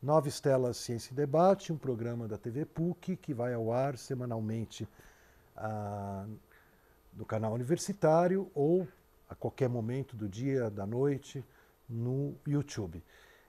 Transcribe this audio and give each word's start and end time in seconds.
Nova 0.00 0.28
Estela 0.28 0.72
Ciência 0.72 1.12
e 1.12 1.16
Debate, 1.16 1.72
um 1.72 1.76
programa 1.76 2.28
da 2.28 2.38
TV 2.38 2.64
PUC 2.64 3.16
que 3.16 3.34
vai 3.34 3.52
ao 3.52 3.72
ar 3.72 3.98
semanalmente 3.98 4.88
ah, 5.56 6.24
no 7.12 7.26
canal 7.26 7.52
universitário 7.52 8.48
ou 8.54 8.86
a 9.28 9.34
qualquer 9.34 9.68
momento 9.68 10.14
do 10.14 10.28
dia, 10.28 10.70
da 10.70 10.86
noite, 10.86 11.44
no 11.88 12.36
YouTube. 12.46 13.02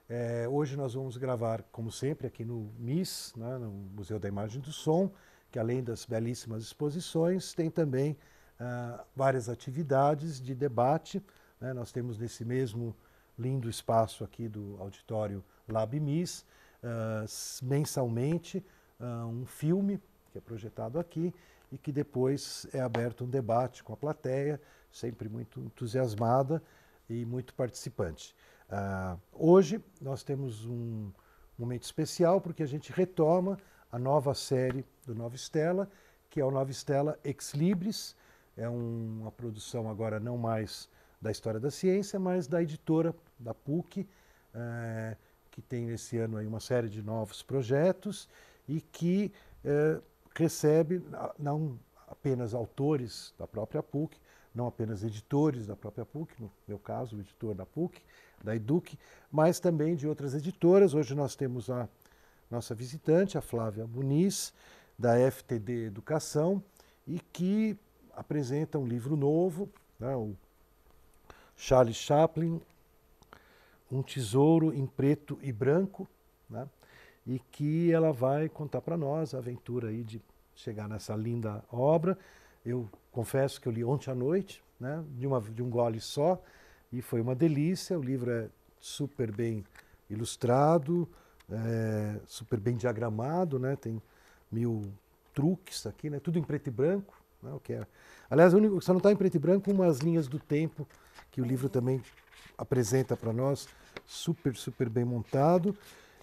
É, 0.08 0.48
hoje 0.48 0.76
nós 0.76 0.94
vamos 0.94 1.16
gravar, 1.16 1.62
como 1.70 1.92
sempre, 1.92 2.26
aqui 2.26 2.44
no 2.44 2.68
MIS, 2.80 3.32
né, 3.36 3.56
no 3.56 3.70
Museu 3.70 4.18
da 4.18 4.26
Imagem 4.26 4.60
do 4.60 4.72
Som, 4.72 5.08
que 5.52 5.58
além 5.58 5.84
das 5.84 6.04
belíssimas 6.04 6.64
exposições, 6.64 7.54
tem 7.54 7.70
também 7.70 8.18
ah, 8.58 9.04
várias 9.14 9.48
atividades 9.48 10.40
de 10.40 10.56
debate. 10.56 11.24
Né, 11.60 11.72
nós 11.72 11.92
temos 11.92 12.18
nesse 12.18 12.44
mesmo 12.44 12.96
lindo 13.40 13.68
espaço 13.68 14.22
aqui 14.22 14.48
do 14.48 14.76
auditório 14.78 15.42
LabMIS, 15.66 16.44
uh, 16.82 17.64
mensalmente, 17.64 18.64
uh, 19.00 19.26
um 19.26 19.46
filme 19.46 20.00
que 20.30 20.38
é 20.38 20.40
projetado 20.40 20.98
aqui 20.98 21.34
e 21.72 21.78
que 21.78 21.90
depois 21.90 22.66
é 22.72 22.80
aberto 22.80 23.24
um 23.24 23.28
debate 23.28 23.82
com 23.82 23.92
a 23.92 23.96
plateia, 23.96 24.60
sempre 24.92 25.28
muito 25.28 25.60
entusiasmada 25.60 26.62
e 27.08 27.24
muito 27.24 27.54
participante. 27.54 28.34
Uh, 28.68 29.18
hoje 29.32 29.82
nós 30.00 30.22
temos 30.22 30.66
um 30.66 31.10
momento 31.58 31.84
especial 31.84 32.40
porque 32.40 32.62
a 32.62 32.66
gente 32.66 32.92
retoma 32.92 33.58
a 33.90 33.98
nova 33.98 34.34
série 34.34 34.84
do 35.06 35.14
Nova 35.14 35.34
Estela, 35.34 35.90
que 36.28 36.40
é 36.40 36.44
o 36.44 36.50
Nova 36.50 36.70
Estela 36.70 37.18
Ex 37.24 37.54
Libris, 37.54 38.14
é 38.56 38.68
um, 38.68 39.20
uma 39.22 39.32
produção 39.32 39.88
agora 39.88 40.20
não 40.20 40.36
mais 40.36 40.88
da 41.20 41.30
história 41.30 41.58
da 41.58 41.70
ciência, 41.70 42.18
mas 42.18 42.46
da 42.46 42.62
editora 42.62 43.14
da 43.40 43.54
PUC, 43.54 44.06
é, 44.54 45.16
que 45.50 45.60
tem 45.60 45.88
esse 45.90 46.18
ano 46.18 46.36
aí 46.36 46.46
uma 46.46 46.60
série 46.60 46.88
de 46.88 47.02
novos 47.02 47.42
projetos 47.42 48.28
e 48.68 48.80
que 48.80 49.32
é, 49.64 50.00
recebe 50.34 51.02
não 51.38 51.78
apenas 52.06 52.54
autores 52.54 53.34
da 53.38 53.46
própria 53.46 53.82
PUC, 53.82 54.16
não 54.54 54.66
apenas 54.66 55.02
editores 55.02 55.66
da 55.66 55.76
própria 55.76 56.04
PUC, 56.04 56.40
no 56.40 56.50
meu 56.66 56.78
caso, 56.78 57.16
o 57.16 57.20
editor 57.20 57.54
da 57.54 57.64
PUC, 57.64 58.02
da 58.42 58.56
EDUC, 58.56 58.98
mas 59.30 59.60
também 59.60 59.94
de 59.94 60.08
outras 60.08 60.34
editoras. 60.34 60.94
Hoje 60.94 61.14
nós 61.14 61.36
temos 61.36 61.70
a 61.70 61.88
nossa 62.50 62.74
visitante, 62.74 63.38
a 63.38 63.40
Flávia 63.40 63.86
Muniz, 63.86 64.52
da 64.98 65.14
FTD 65.30 65.86
Educação, 65.86 66.62
e 67.06 67.20
que 67.32 67.78
apresenta 68.14 68.78
um 68.78 68.86
livro 68.86 69.16
novo, 69.16 69.68
né, 69.98 70.14
o 70.16 70.34
Charles 71.56 71.96
Chaplin, 71.96 72.60
um 73.90 74.02
tesouro 74.02 74.72
em 74.72 74.86
preto 74.86 75.38
e 75.42 75.52
branco, 75.52 76.08
né? 76.48 76.68
e 77.26 77.38
que 77.38 77.92
ela 77.92 78.12
vai 78.12 78.48
contar 78.48 78.80
para 78.80 78.96
nós 78.96 79.34
a 79.34 79.38
aventura 79.38 79.88
aí 79.88 80.02
de 80.02 80.22
chegar 80.54 80.88
nessa 80.88 81.14
linda 81.14 81.64
obra. 81.70 82.16
Eu 82.64 82.88
confesso 83.10 83.60
que 83.60 83.66
eu 83.66 83.72
li 83.72 83.84
ontem 83.84 84.10
à 84.10 84.14
noite, 84.14 84.62
né? 84.78 85.02
de, 85.16 85.26
uma, 85.26 85.40
de 85.40 85.62
um 85.62 85.68
gole 85.68 86.00
só, 86.00 86.40
e 86.92 87.02
foi 87.02 87.20
uma 87.20 87.34
delícia. 87.34 87.98
O 87.98 88.02
livro 88.02 88.30
é 88.30 88.48
super 88.80 89.32
bem 89.32 89.64
ilustrado, 90.08 91.08
é, 91.50 92.20
super 92.26 92.60
bem 92.60 92.76
diagramado, 92.76 93.58
né? 93.58 93.76
tem 93.76 94.00
mil 94.50 94.82
truques 95.34 95.86
aqui, 95.86 96.10
né? 96.10 96.20
tudo 96.20 96.38
em 96.38 96.42
preto 96.42 96.68
e 96.68 96.70
branco. 96.70 97.20
Né? 97.42 97.52
O 97.52 97.60
que 97.60 97.72
é... 97.72 97.86
Aliás, 98.28 98.54
o 98.54 98.58
único, 98.58 98.80
só 98.80 98.92
não 98.92 98.98
está 98.98 99.10
em 99.10 99.16
preto 99.16 99.34
e 99.34 99.38
branco 99.38 99.70
umas 99.70 99.98
linhas 99.98 100.28
do 100.28 100.38
tempo 100.38 100.86
que 101.30 101.40
o 101.40 101.44
livro 101.44 101.68
também 101.68 102.02
apresenta 102.56 103.16
para 103.16 103.32
nós, 103.32 103.68
super, 104.06 104.56
super 104.56 104.88
bem 104.88 105.04
montado. 105.04 105.76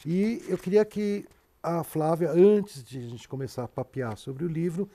E 0.06 0.44
eu 0.48 0.58
queria 0.58 0.84
que 0.86 1.26
a 1.62 1.84
Flávia, 1.84 2.32
antes 2.32 2.84
de 2.84 3.00
a 3.00 3.10
gente 3.10 3.28
começar 3.28 3.64
a 3.64 3.68
papear 3.68 4.16
sobre 4.18 4.46
o 4.46 4.48
livro, 4.48 4.90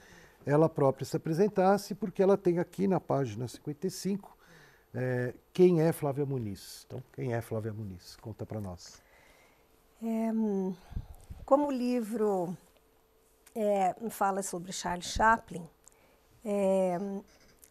ela 0.44 0.68
própria 0.68 1.04
se 1.04 1.16
apresentasse, 1.16 1.94
porque 1.94 2.22
ela 2.22 2.36
tem 2.36 2.58
aqui 2.58 2.86
na 2.86 3.00
página 3.00 3.46
55 3.46 4.36
é, 4.94 5.34
quem 5.52 5.80
é 5.80 5.92
Flávia 5.92 6.26
Muniz. 6.26 6.84
Então, 6.86 7.02
quem 7.12 7.32
é 7.34 7.40
Flávia 7.40 7.72
Muniz? 7.72 8.16
Conta 8.16 8.44
para 8.44 8.60
nós. 8.60 9.02
É, 10.02 10.30
como 11.44 11.68
o 11.68 11.70
livro 11.70 12.56
é, 13.54 13.94
fala 14.10 14.42
sobre 14.42 14.72
Charles 14.72 15.06
Chaplin, 15.06 15.66
é, 16.44 16.98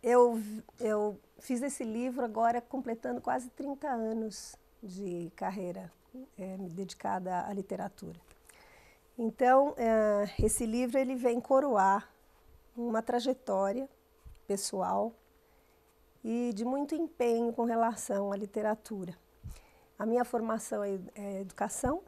eu, 0.01 0.41
eu 0.79 1.19
fiz 1.39 1.61
esse 1.61 1.83
livro 1.83 2.23
agora 2.23 2.61
completando 2.61 3.21
quase 3.21 3.49
30 3.49 3.87
anos 3.87 4.55
de 4.81 5.31
carreira 5.35 5.91
é, 6.37 6.57
dedicada 6.57 7.45
à 7.47 7.53
literatura. 7.53 8.19
Então, 9.17 9.73
é, 9.77 10.29
esse 10.43 10.65
livro 10.65 10.97
ele 10.97 11.15
vem 11.15 11.39
coroar 11.39 12.09
uma 12.75 13.01
trajetória 13.01 13.87
pessoal 14.47 15.13
e 16.23 16.51
de 16.53 16.65
muito 16.65 16.95
empenho 16.95 17.53
com 17.53 17.63
relação 17.63 18.31
à 18.31 18.35
literatura. 18.35 19.15
A 19.97 20.05
minha 20.05 20.25
formação 20.25 20.83
é, 20.83 20.99
é 21.15 21.41
educação. 21.41 22.01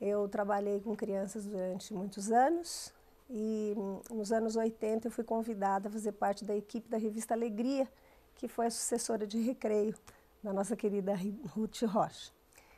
Eu 0.00 0.28
trabalhei 0.28 0.80
com 0.80 0.94
crianças 0.94 1.46
durante 1.46 1.92
muitos 1.92 2.30
anos 2.30 2.94
e 3.28 3.74
nos 4.10 4.32
anos 4.32 4.56
80 4.56 5.08
eu 5.08 5.10
fui 5.12 5.24
convidada 5.24 5.88
a 5.88 5.90
fazer 5.90 6.12
parte 6.12 6.44
da 6.44 6.54
equipe 6.54 6.88
da 6.88 6.96
revista 6.96 7.34
Alegria, 7.34 7.88
que 8.36 8.48
foi 8.48 8.66
a 8.66 8.70
sucessora 8.70 9.26
de 9.26 9.40
Recreio 9.40 9.94
da 10.42 10.52
nossa 10.52 10.76
querida 10.76 11.14
Ruth 11.48 11.82
Rocha. 11.82 12.32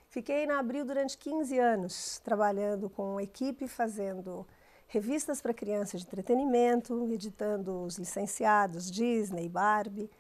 Fiquei 0.09 0.47
na 0.47 0.59
Abril 0.59 0.85
durante 0.85 1.17
15 1.17 1.59
anos, 1.59 2.21
trabalhando 2.23 2.91
com 2.91 3.17
a 3.17 3.23
equipe, 3.23 3.67
fazendo 3.67 4.47
revistas 4.87 5.41
para 5.41 5.55
crianças 5.55 6.03
de 6.03 6.07
entretenimento, 6.07 7.11
editando 7.11 7.83
os 7.85 7.97
licenciados 7.97 8.91
Disney, 8.91 9.49
Barbie 9.49 10.11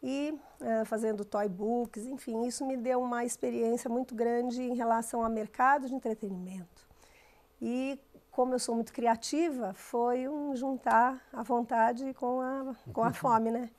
e 0.00 0.38
uh, 0.60 0.84
fazendo 0.84 1.24
toy 1.24 1.48
books, 1.48 2.06
enfim, 2.06 2.46
isso 2.46 2.64
me 2.64 2.76
deu 2.76 3.00
uma 3.00 3.24
experiência 3.24 3.90
muito 3.90 4.14
grande 4.14 4.62
em 4.62 4.74
relação 4.74 5.24
ao 5.24 5.30
mercado 5.30 5.88
de 5.88 5.94
entretenimento. 5.94 6.86
E 7.60 7.98
como 8.30 8.54
eu 8.54 8.58
sou 8.58 8.74
muito 8.74 8.92
criativa, 8.92 9.72
foi 9.74 10.28
um 10.28 10.54
juntar 10.54 11.20
a 11.32 11.42
vontade 11.42 12.12
com 12.14 12.40
a, 12.40 12.74
com 12.92 13.02
a 13.02 13.10
fome, 13.14 13.50
né? 13.50 13.70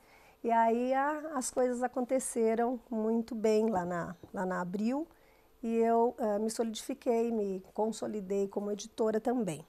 E 0.46 0.52
aí 0.52 0.94
a, 0.94 1.32
as 1.34 1.50
coisas 1.50 1.82
aconteceram 1.82 2.80
muito 2.88 3.34
bem 3.34 3.68
lá 3.68 3.84
na, 3.84 4.16
lá 4.32 4.46
na 4.46 4.62
Abril 4.62 5.08
e 5.64 5.76
eu 5.78 6.16
uh, 6.20 6.40
me 6.40 6.52
solidifiquei, 6.52 7.32
me 7.32 7.64
consolidei 7.74 8.48
como 8.48 8.72
editora 8.72 9.20
também. 9.20 9.66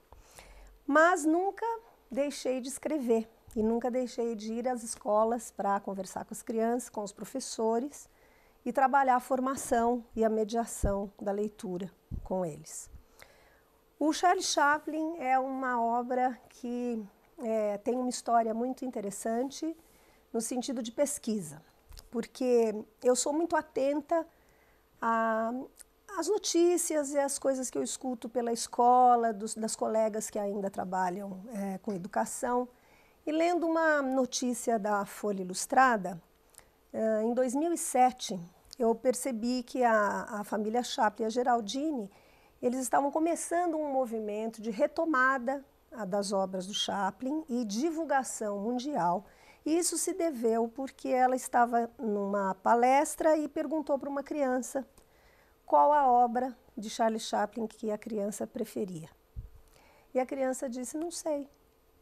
Mas 0.86 1.24
nunca 1.24 1.64
deixei 2.10 2.60
de 2.60 2.68
escrever 2.68 3.26
e 3.56 3.62
nunca 3.62 3.90
deixei 3.90 4.34
de 4.34 4.52
ir 4.52 4.68
às 4.68 4.82
escolas 4.82 5.50
para 5.50 5.80
conversar 5.80 6.26
com 6.26 6.34
as 6.34 6.42
crianças, 6.42 6.90
com 6.90 7.02
os 7.02 7.10
professores 7.10 8.06
e 8.62 8.70
trabalhar 8.70 9.16
a 9.16 9.20
formação 9.20 10.04
e 10.14 10.26
a 10.26 10.28
mediação 10.28 11.10
da 11.18 11.32
leitura 11.32 11.90
com 12.22 12.44
eles. 12.44 12.90
O 13.98 14.12
Charles 14.12 14.52
Chaplin 14.52 15.16
é 15.20 15.38
uma 15.38 15.82
obra 15.82 16.38
que 16.50 17.02
é, 17.38 17.78
tem 17.78 17.96
uma 17.96 18.10
história 18.10 18.52
muito 18.52 18.84
interessante 18.84 19.74
no 20.36 20.40
sentido 20.42 20.82
de 20.82 20.92
pesquisa, 20.92 21.62
porque 22.10 22.74
eu 23.02 23.16
sou 23.16 23.32
muito 23.32 23.56
atenta 23.56 24.26
às 25.00 26.28
notícias 26.28 27.14
e 27.14 27.18
às 27.18 27.38
coisas 27.38 27.70
que 27.70 27.78
eu 27.78 27.82
escuto 27.82 28.28
pela 28.28 28.52
escola, 28.52 29.32
dos, 29.32 29.54
das 29.54 29.74
colegas 29.74 30.28
que 30.28 30.38
ainda 30.38 30.68
trabalham 30.70 31.40
é, 31.54 31.78
com 31.78 31.90
educação. 31.90 32.68
E 33.26 33.32
lendo 33.32 33.66
uma 33.66 34.02
notícia 34.02 34.78
da 34.78 35.06
Folha 35.06 35.40
Ilustrada, 35.40 36.20
é, 36.92 37.22
em 37.22 37.32
2007, 37.32 38.38
eu 38.78 38.94
percebi 38.94 39.62
que 39.62 39.82
a, 39.82 40.26
a 40.40 40.44
família 40.44 40.82
Chaplin 40.82 41.24
e 41.24 41.26
a 41.28 41.30
Geraldine 41.30 42.10
eles 42.60 42.80
estavam 42.80 43.10
começando 43.10 43.74
um 43.78 43.90
movimento 43.90 44.60
de 44.60 44.70
retomada 44.70 45.64
das 46.06 46.30
obras 46.30 46.66
do 46.66 46.74
Chaplin 46.74 47.42
e 47.48 47.64
divulgação 47.64 48.58
mundial 48.58 49.24
isso 49.70 49.98
se 49.98 50.12
deveu 50.12 50.68
porque 50.68 51.08
ela 51.08 51.34
estava 51.34 51.90
numa 51.98 52.54
palestra 52.54 53.36
e 53.36 53.48
perguntou 53.48 53.98
para 53.98 54.08
uma 54.08 54.22
criança 54.22 54.86
qual 55.64 55.92
a 55.92 56.06
obra 56.06 56.56
de 56.76 56.88
Charles 56.88 57.22
Chaplin 57.22 57.66
que 57.66 57.90
a 57.90 57.98
criança 57.98 58.46
preferia. 58.46 59.08
E 60.14 60.20
a 60.20 60.26
criança 60.26 60.68
disse: 60.68 60.96
Não 60.96 61.10
sei, 61.10 61.48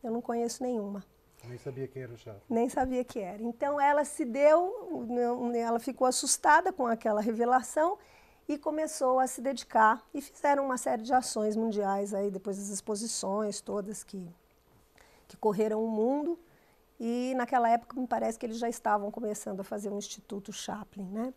eu 0.03 0.11
não 0.11 0.21
conheço 0.21 0.63
nenhuma. 0.63 1.05
Nem 1.45 1.59
sabia 1.59 1.89
quem 1.89 2.03
era 2.03 2.13
o 2.13 2.17
Chaplin. 2.17 2.43
Nem 2.49 2.69
sabia 2.69 3.05
que 3.05 3.19
era. 3.19 3.43
Então 3.43 3.81
ela 3.81 4.05
se 4.05 4.25
deu, 4.25 5.07
ela 5.55 5.79
ficou 5.79 6.07
assustada 6.07 6.73
com 6.73 6.87
aquela 6.87 7.21
revelação 7.21 7.99
e 8.47 8.59
começou 8.59 9.19
a 9.19 9.27
se 9.27 9.41
dedicar 9.41 10.07
e 10.13 10.21
fizeram 10.21 10.65
uma 10.65 10.77
série 10.77 11.03
de 11.03 11.13
ações 11.13 11.57
mundiais 11.57 12.13
aí 12.13 12.31
depois 12.31 12.59
das 12.59 12.69
exposições 12.69 13.61
todas 13.61 14.05
que 14.05 14.31
que 15.27 15.37
correram 15.39 15.83
o 15.83 15.89
mundo 15.89 16.39
e 17.07 17.35
naquela 17.35 17.69
época 17.69 18.01
me 18.01 18.07
parece 18.07 18.39
que 18.39 18.47
eles 18.47 18.57
já 18.57 18.67
estavam 18.67 19.11
começando 19.11 19.61
a 19.61 19.63
fazer 19.63 19.91
um 19.91 19.99
Instituto 19.99 20.51
Chaplin, 20.55 21.05
né? 21.05 21.35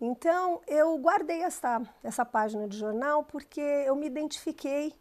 Então, 0.00 0.60
eu 0.64 0.96
guardei 0.98 1.42
essa, 1.42 1.82
essa 2.04 2.24
página 2.24 2.68
de 2.68 2.78
jornal 2.78 3.24
porque 3.24 3.60
eu 3.60 3.96
me 3.96 4.06
identifiquei 4.06 4.94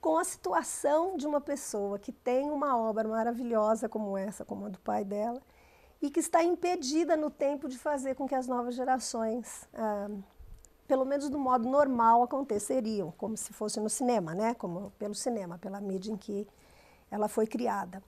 com 0.00 0.16
a 0.16 0.24
situação 0.24 1.14
de 1.18 1.26
uma 1.26 1.42
pessoa 1.42 1.98
que 1.98 2.10
tem 2.10 2.50
uma 2.50 2.78
obra 2.78 3.06
maravilhosa 3.06 3.86
como 3.86 4.16
essa, 4.16 4.46
como 4.46 4.64
a 4.64 4.68
do 4.70 4.80
pai 4.80 5.04
dela, 5.04 5.42
e 6.00 6.08
que 6.08 6.20
está 6.20 6.42
impedida 6.42 7.14
no 7.14 7.28
tempo 7.28 7.68
de 7.68 7.76
fazer 7.76 8.14
com 8.14 8.26
que 8.26 8.34
as 8.34 8.46
novas 8.46 8.74
gerações, 8.74 9.68
ah, 9.74 10.08
pelo 10.86 11.04
menos 11.04 11.28
do 11.28 11.38
modo 11.38 11.68
normal, 11.68 12.22
aconteceriam, 12.22 13.12
como 13.18 13.36
se 13.36 13.52
fosse 13.52 13.78
no 13.78 13.90
cinema, 13.90 14.34
né? 14.34 14.54
Como 14.54 14.90
pelo 14.92 15.14
cinema, 15.14 15.58
pela 15.58 15.82
mídia 15.82 16.10
em 16.10 16.16
que 16.16 16.48
ela 17.10 17.28
foi 17.28 17.46
criada. 17.46 18.02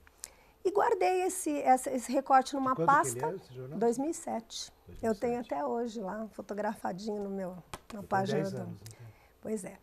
E 0.63 0.71
guardei 0.71 1.23
esse, 1.23 1.49
esse, 1.49 1.89
esse 1.89 2.11
recorte 2.11 2.53
numa 2.53 2.75
Quando 2.75 2.85
pasta. 2.85 3.19
Que 3.19 3.25
é, 3.25 3.35
esse 3.35 3.53
jornal? 3.53 3.79
2007. 3.79 4.71
Eu 5.01 5.13
2007. 5.13 5.19
tenho 5.19 5.39
até 5.39 5.65
hoje 5.65 5.99
lá, 5.99 6.27
fotografadinho 6.31 7.23
no 7.23 7.29
meu, 7.29 7.57
na 7.93 8.03
página 8.03 8.41
10 8.41 8.53
do. 8.53 8.61
anos, 8.61 8.77
então. 8.81 9.07
Pois 9.41 9.63
é. 9.63 9.77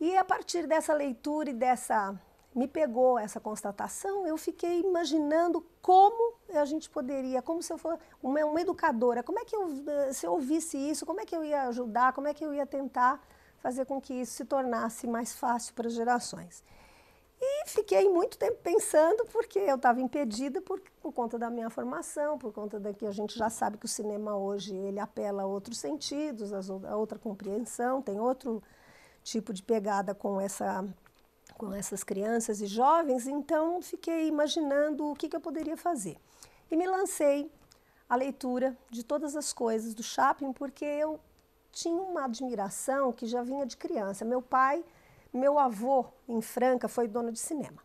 E 0.00 0.16
a 0.16 0.24
partir 0.24 0.66
dessa 0.66 0.92
leitura 0.92 1.50
e 1.50 1.54
dessa. 1.54 2.18
Me 2.54 2.66
pegou 2.66 3.18
essa 3.18 3.38
constatação, 3.38 4.26
eu 4.26 4.38
fiquei 4.38 4.80
imaginando 4.80 5.62
como 5.82 6.36
a 6.54 6.64
gente 6.64 6.88
poderia, 6.88 7.42
como 7.42 7.62
se 7.62 7.70
eu 7.70 7.76
fosse 7.76 8.00
uma, 8.22 8.42
uma 8.46 8.58
educadora, 8.58 9.22
como 9.22 9.38
é 9.38 9.44
que 9.44 9.54
eu, 9.54 9.68
eh, 9.86 10.12
se 10.14 10.26
eu 10.26 10.32
ouvisse 10.32 10.78
isso, 10.78 11.04
como 11.04 11.20
é 11.20 11.26
que 11.26 11.36
eu 11.36 11.44
ia 11.44 11.64
ajudar, 11.64 12.14
como 12.14 12.28
é 12.28 12.32
que 12.32 12.42
eu 12.42 12.54
ia 12.54 12.64
tentar 12.64 13.20
fazer 13.58 13.84
com 13.84 14.00
que 14.00 14.14
isso 14.14 14.32
se 14.32 14.44
tornasse 14.46 15.06
mais 15.06 15.34
fácil 15.34 15.74
para 15.74 15.88
as 15.88 15.92
gerações. 15.92 16.64
E 17.40 17.68
fiquei 17.68 18.08
muito 18.08 18.38
tempo 18.38 18.58
pensando, 18.62 19.26
porque 19.26 19.58
eu 19.58 19.76
estava 19.76 20.00
impedida 20.00 20.60
por, 20.62 20.80
por 21.00 21.12
conta 21.12 21.38
da 21.38 21.50
minha 21.50 21.68
formação, 21.68 22.38
por 22.38 22.52
conta 22.52 22.80
da 22.80 22.94
que 22.94 23.06
a 23.06 23.12
gente 23.12 23.36
já 23.38 23.50
sabe 23.50 23.76
que 23.76 23.84
o 23.84 23.88
cinema 23.88 24.36
hoje 24.36 24.74
ele 24.74 24.98
apela 24.98 25.42
a 25.42 25.46
outros 25.46 25.78
sentidos, 25.78 26.52
a 26.52 26.96
outra 26.96 27.18
compreensão, 27.18 28.00
tem 28.00 28.18
outro 28.18 28.62
tipo 29.22 29.52
de 29.52 29.62
pegada 29.62 30.14
com 30.14 30.40
essa 30.40 30.84
com 31.56 31.72
essas 31.72 32.04
crianças 32.04 32.60
e 32.60 32.66
jovens, 32.66 33.26
então 33.26 33.80
fiquei 33.80 34.28
imaginando 34.28 35.10
o 35.10 35.14
que, 35.14 35.28
que 35.28 35.36
eu 35.36 35.40
poderia 35.40 35.76
fazer. 35.76 36.18
E 36.70 36.76
me 36.76 36.86
lancei 36.86 37.50
à 38.08 38.14
leitura 38.14 38.76
de 38.90 39.02
todas 39.02 39.34
as 39.34 39.52
coisas 39.52 39.94
do 39.94 40.02
Chaplin, 40.02 40.52
porque 40.52 40.84
eu 40.84 41.18
tinha 41.72 42.00
uma 42.00 42.24
admiração 42.24 43.12
que 43.12 43.26
já 43.26 43.42
vinha 43.42 43.64
de 43.64 43.76
criança. 43.76 44.24
Meu 44.24 44.42
pai, 44.42 44.84
meu 45.36 45.58
avô 45.58 46.06
em 46.28 46.40
Franca 46.40 46.88
foi 46.88 47.06
dono 47.08 47.30
de 47.32 47.38
cinema. 47.38 47.84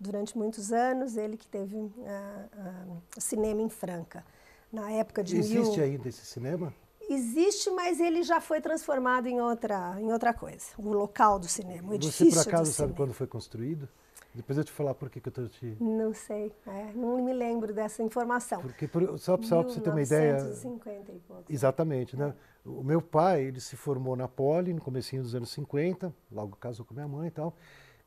Durante 0.00 0.36
muitos 0.36 0.72
anos, 0.72 1.16
ele 1.16 1.36
que 1.36 1.48
teve 1.48 1.90
ah, 2.06 2.44
ah, 2.52 3.20
cinema 3.20 3.60
em 3.60 3.68
Franca. 3.68 4.24
Na 4.72 4.90
época 4.92 5.24
de 5.24 5.36
Existe 5.36 5.76
mil... 5.76 5.84
ainda 5.84 6.08
esse 6.08 6.24
cinema? 6.24 6.72
Existe, 7.08 7.70
mas 7.70 8.00
ele 8.00 8.22
já 8.22 8.40
foi 8.40 8.60
transformado 8.60 9.26
em 9.26 9.40
outra, 9.40 9.96
em 9.98 10.12
outra 10.12 10.34
coisa. 10.34 10.66
O 10.76 10.92
local 10.92 11.38
do 11.38 11.48
cinema, 11.48 11.88
o 11.88 11.90
Você 11.90 11.94
edifício 11.94 12.42
por 12.42 12.48
acaso 12.48 12.72
sabe 12.72 12.74
cinema. 12.74 12.96
quando 12.96 13.14
foi 13.14 13.26
construído? 13.26 13.88
Depois 14.34 14.56
eu 14.58 14.64
te 14.64 14.70
falar 14.70 14.94
por 14.94 15.10
que, 15.10 15.20
que 15.20 15.28
eu 15.28 15.30
estou 15.30 15.48
te. 15.48 15.76
Não 15.80 16.12
sei, 16.14 16.52
é, 16.66 16.92
não 16.94 17.22
me 17.24 17.32
lembro 17.32 17.72
dessa 17.72 18.02
informação. 18.02 18.60
Porque 18.60 18.86
por- 18.86 19.18
só, 19.18 19.40
só 19.42 19.62
para 19.62 19.72
você 19.72 19.80
ter 19.80 19.90
uma 19.90 20.02
ideia. 20.02 20.34
1950 20.34 21.12
e 21.12 21.18
pouco. 21.20 21.44
Exatamente, 21.48 22.16
né? 22.16 22.34
O 22.64 22.82
meu 22.84 23.00
pai, 23.00 23.44
ele 23.44 23.60
se 23.60 23.74
formou 23.76 24.14
na 24.14 24.28
Poli 24.28 24.72
no 24.74 24.80
comecinho 24.80 25.22
dos 25.22 25.34
anos 25.34 25.50
50, 25.50 26.14
logo 26.30 26.56
casou 26.56 26.84
com 26.84 26.92
minha 26.94 27.08
mãe 27.08 27.28
e 27.28 27.30
tal. 27.30 27.54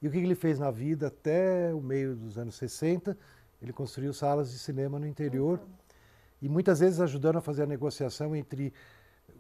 E 0.01 0.07
o 0.07 0.11
que 0.11 0.19
que 0.19 0.25
ele 0.25 0.35
fez 0.35 0.57
na 0.59 0.71
vida 0.71 1.07
até 1.07 1.73
o 1.73 1.81
meio 1.81 2.15
dos 2.15 2.37
anos 2.37 2.55
60? 2.55 3.17
Ele 3.61 3.73
construiu 3.73 4.13
salas 4.13 4.51
de 4.51 4.57
cinema 4.59 4.97
no 4.99 5.05
interior 5.07 5.59
e 6.41 6.47
muitas 6.49 6.79
vezes 6.79 6.99
ajudando 6.99 7.37
a 7.37 7.41
fazer 7.41 7.63
a 7.63 7.67
negociação 7.67 8.35
entre 8.35 8.73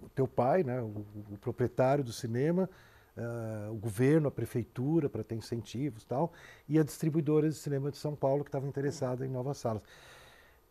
o 0.03 0.09
teu 0.09 0.27
pai, 0.27 0.63
né, 0.63 0.81
o, 0.81 1.05
o 1.31 1.37
proprietário 1.39 2.03
do 2.03 2.11
cinema, 2.13 2.69
ah, 3.17 3.69
o 3.71 3.75
governo, 3.75 4.27
a 4.27 4.31
prefeitura 4.31 5.09
para 5.09 5.23
ter 5.23 5.35
incentivos 5.35 6.03
e 6.03 6.07
tal, 6.07 6.31
e 6.67 6.79
a 6.79 6.83
distribuidora 6.83 7.49
de 7.49 7.55
cinema 7.55 7.91
de 7.91 7.97
São 7.97 8.15
Paulo 8.15 8.43
que 8.43 8.49
estava 8.49 8.67
interessada 8.67 9.25
em 9.25 9.29
novas 9.29 9.57
salas. 9.57 9.83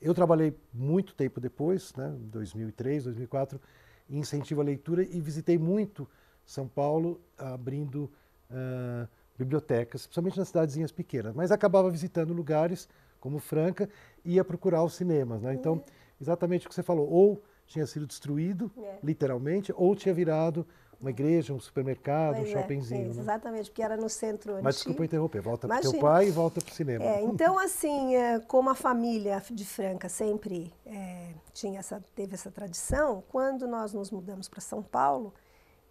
Eu 0.00 0.14
trabalhei 0.14 0.56
muito 0.72 1.14
tempo 1.14 1.40
depois, 1.40 1.94
né, 1.94 2.14
2003, 2.18 3.04
2004, 3.04 3.60
em 4.08 4.18
incentivo 4.18 4.60
à 4.60 4.64
leitura 4.64 5.02
e 5.02 5.20
visitei 5.20 5.58
muito 5.58 6.08
São 6.44 6.66
Paulo 6.66 7.20
abrindo 7.36 8.10
ah, 8.50 9.06
bibliotecas, 9.38 10.06
principalmente 10.06 10.38
nas 10.38 10.48
cidadezinhas 10.48 10.92
pequenas, 10.92 11.34
mas 11.34 11.50
acabava 11.50 11.90
visitando 11.90 12.32
lugares 12.32 12.88
como 13.18 13.38
Franca 13.38 13.88
e 14.24 14.34
ia 14.34 14.44
procurar 14.44 14.82
os 14.82 14.94
cinemas. 14.94 15.42
Né? 15.42 15.54
Então, 15.54 15.82
exatamente 16.20 16.66
o 16.66 16.68
que 16.68 16.74
você 16.74 16.82
falou, 16.82 17.08
ou 17.08 17.42
tinha 17.66 17.86
sido 17.86 18.06
destruído, 18.06 18.70
É. 18.76 18.98
literalmente, 19.02 19.72
ou 19.76 19.94
tinha 19.94 20.14
virado 20.14 20.66
uma 21.00 21.10
igreja, 21.10 21.54
um 21.54 21.60
supermercado, 21.60 22.36
um 22.36 22.40
Pois 22.40 22.50
é, 22.50 22.52
shoppingzinho. 22.52 23.06
isso, 23.06 23.16
né? 23.16 23.22
Exatamente, 23.22 23.70
porque 23.70 23.82
era 23.82 23.96
no 23.96 24.08
centro 24.08 24.52
antigo. 24.52 24.64
Mas 24.64 24.74
desculpa 24.76 25.04
interromper, 25.04 25.40
volta 25.40 25.66
para 25.66 25.78
o 25.78 25.80
teu 25.80 25.98
pai 25.98 26.28
e 26.28 26.30
volta 26.30 26.60
para 26.60 26.70
o 26.70 26.74
cinema. 26.74 27.04
É, 27.04 27.22
então, 27.22 27.58
assim, 27.58 28.14
é, 28.14 28.38
como 28.40 28.68
a 28.68 28.74
família 28.74 29.42
de 29.50 29.64
Franca 29.64 30.08
sempre 30.08 30.72
é, 30.84 31.32
tinha 31.54 31.78
essa, 31.78 32.02
teve 32.14 32.34
essa 32.34 32.50
tradição, 32.50 33.24
quando 33.30 33.66
nós 33.66 33.94
nos 33.94 34.10
mudamos 34.10 34.48
para 34.48 34.60
São 34.60 34.82
Paulo, 34.82 35.32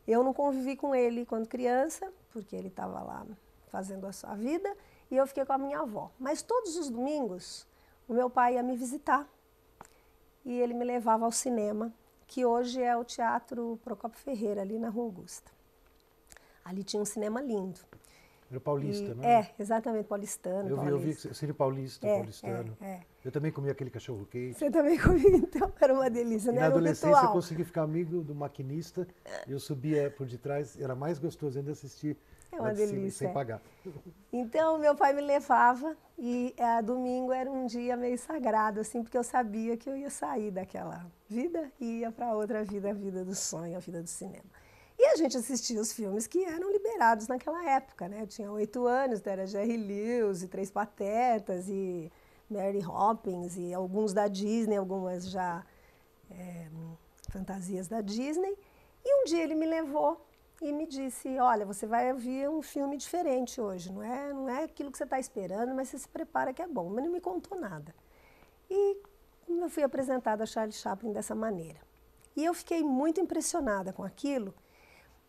eu 0.08 0.24
não 0.24 0.34
convivi 0.34 0.76
com 0.76 0.94
ele 0.94 1.26
quando 1.26 1.48
criança, 1.48 2.12
porque 2.32 2.56
ele 2.56 2.68
estava 2.68 3.02
lá 3.02 3.26
fazendo 3.72 4.06
a 4.06 4.12
sua 4.12 4.36
vida, 4.36 4.72
e 5.10 5.18
eu 5.18 5.26
fiquei 5.26 5.44
com 5.44 5.54
a 5.54 5.58
minha 5.58 5.80
avó. 5.80 6.12
Mas 6.20 6.44
todos 6.44 6.78
os 6.78 6.90
domingos, 6.90 7.66
o 8.08 8.14
meu 8.14 8.30
pai 8.30 8.56
ia 8.56 8.64
me 8.64 8.76
visitar 8.76 9.28
e 10.46 10.60
ele 10.60 10.74
me 10.74 10.86
levava 10.86 11.26
ao 11.26 11.32
cinema, 11.32 11.94
que 12.30 12.46
hoje 12.46 12.80
é 12.82 12.96
o 12.96 13.04
Teatro 13.04 13.80
Procopio 13.84 14.20
Ferreira, 14.20 14.62
ali 14.62 14.78
na 14.78 14.88
Rua 14.90 15.06
Augusta. 15.06 15.52
Ali 16.64 16.84
tinha 16.84 17.02
um 17.02 17.06
cinema 17.06 17.42
lindo. 17.42 17.80
Era 18.52 18.60
paulista, 18.60 19.12
E- 19.12 19.16
né? 19.16 19.40
É, 19.42 19.52
exatamente, 19.60 20.06
paulistano. 20.06 20.70
Eu 20.70 20.78
vi, 20.80 20.88
eu 20.90 20.98
vi 21.00 21.04
paulista. 21.06 21.28
que 21.30 21.34
Cine 21.36 21.54
Paulista, 21.54 22.08
É, 22.08 22.16
paulistano. 22.18 22.78
é, 22.82 22.86
é. 22.86 23.00
Eu 23.26 23.32
também 23.32 23.52
comia 23.52 23.72
aquele 23.72 23.90
cachorro 23.90 24.28
quente. 24.30 24.58
Você 24.60 24.70
também 24.70 24.98
comia, 25.00 25.38
então 25.38 25.72
era 25.82 25.94
uma 25.94 26.10
delícia, 26.10 26.50
E 26.52 26.54
né? 26.54 26.60
na 26.60 26.66
Era 26.68 26.76
um 26.76 26.78
adolescência 26.78 27.26
eu 27.26 27.32
consegui 27.32 27.64
ficar 27.64 27.82
amigo 27.82 28.22
do 28.22 28.36
maquinista. 28.36 29.08
Eu 29.48 29.60
subia 29.60 30.12
por 30.16 30.28
detrás, 30.28 30.80
era 30.80 30.96
mais 30.96 31.18
gostoso 31.18 31.58
ainda 31.58 31.72
assistir 31.72 32.16
É 32.52 32.60
uma 32.60 32.74
delícia, 32.74 33.20
sem 33.20 33.30
é. 33.30 33.32
pagar. 33.32 33.62
Então, 34.34 34.78
meu 34.78 34.96
pai 34.96 35.14
me 35.14 35.22
levava 35.22 35.96
e 36.18 36.54
eh, 36.58 36.82
domingo 36.82 37.32
era 37.32 37.50
um 37.50 37.66
dia 37.66 37.96
meio 37.96 38.18
sagrado, 38.18 38.80
assim, 38.80 39.04
porque 39.04 39.18
eu 39.18 39.24
sabia 39.24 39.78
que 39.78 39.90
eu 39.90 39.96
ia 39.96 40.10
sair 40.10 40.52
daquela 40.52 41.06
vida 41.28 41.72
e 41.80 42.00
ia 42.00 42.12
para 42.12 42.34
outra 42.34 42.64
vida, 42.64 42.90
a 42.90 42.94
vida 42.94 43.24
do 43.24 43.36
sonho, 43.36 43.76
a 43.76 43.80
vida 43.80 44.02
do 44.02 44.10
cinema. 44.10 44.50
E 44.98 45.06
a 45.06 45.16
gente 45.16 45.38
assistia 45.38 45.80
os 45.80 45.94
filmes 45.94 46.28
que 46.28 46.44
eram 46.44 46.72
liberados 46.72 47.28
naquela 47.28 47.64
época, 47.70 48.10
né? 48.10 48.22
Eu 48.22 48.28
tinha 48.28 48.52
oito 48.52 48.86
anos, 48.86 49.20
então 49.20 49.32
era 49.32 49.48
Jerry 49.48 49.78
Lewis 49.78 50.44
e 50.44 50.48
Três 50.48 50.70
Patetas 50.70 51.70
e 51.70 52.12
Mary 52.50 52.84
Hoppins 52.86 53.56
e 53.56 53.74
alguns 53.74 54.12
da 54.12 54.28
Disney, 54.28 54.76
algumas 54.76 55.30
já 55.30 55.64
eh, 56.32 56.68
fantasias 57.30 57.88
da 57.88 58.02
Disney. 58.02 58.58
E 59.06 59.22
um 59.22 59.24
dia 59.24 59.44
ele 59.44 59.56
me 59.56 59.66
levou 59.66 60.20
e 60.62 60.72
me 60.74 60.86
disse, 60.86 61.38
olha, 61.40 61.66
você 61.66 61.88
vai 61.88 62.12
ouvir 62.12 62.50
um 62.50 62.62
filme 62.62 62.98
diferente 62.98 63.62
hoje, 63.62 63.92
não 63.92 64.04
é, 64.04 64.34
não 64.34 64.50
é 64.50 64.64
aquilo 64.64 64.92
que 64.92 64.98
você 64.98 65.06
está 65.06 65.20
esperando, 65.20 65.74
mas 65.74 65.90
você 65.90 66.00
se 66.00 66.10
prepara 66.10 66.54
que 66.54 66.62
é 66.62 66.68
bom. 66.68 66.90
Mas 66.90 67.04
não 67.06 67.12
me 67.12 67.22
contou 67.22 67.60
nada. 67.60 67.96
E 68.70 68.98
eu 69.48 69.70
fui 69.70 69.84
apresentada 69.84 70.44
a 70.44 70.48
Charlie 70.48 70.74
Chaplin 70.74 71.14
dessa 71.14 71.34
maneira. 71.34 71.80
E 72.36 72.44
eu 72.44 72.54
fiquei 72.54 72.84
muito 72.84 73.20
impressionada 73.20 73.94
com 73.94 74.04
aquilo, 74.04 74.54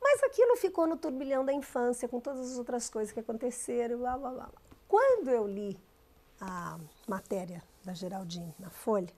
mas 0.00 0.22
aquilo 0.24 0.56
ficou 0.56 0.86
no 0.86 0.96
turbilhão 0.96 1.44
da 1.44 1.52
infância, 1.52 2.08
com 2.08 2.20
todas 2.20 2.52
as 2.52 2.58
outras 2.58 2.88
coisas 2.88 3.12
que 3.12 3.20
aconteceram, 3.20 3.98
blá, 3.98 4.16
blá, 4.16 4.30
blá. 4.30 4.50
Quando 4.88 5.28
eu 5.28 5.46
li 5.46 5.80
a 6.40 6.78
matéria 7.06 7.62
da 7.84 7.92
Geraldine 7.92 8.54
na 8.58 8.70
Folha, 8.70 9.12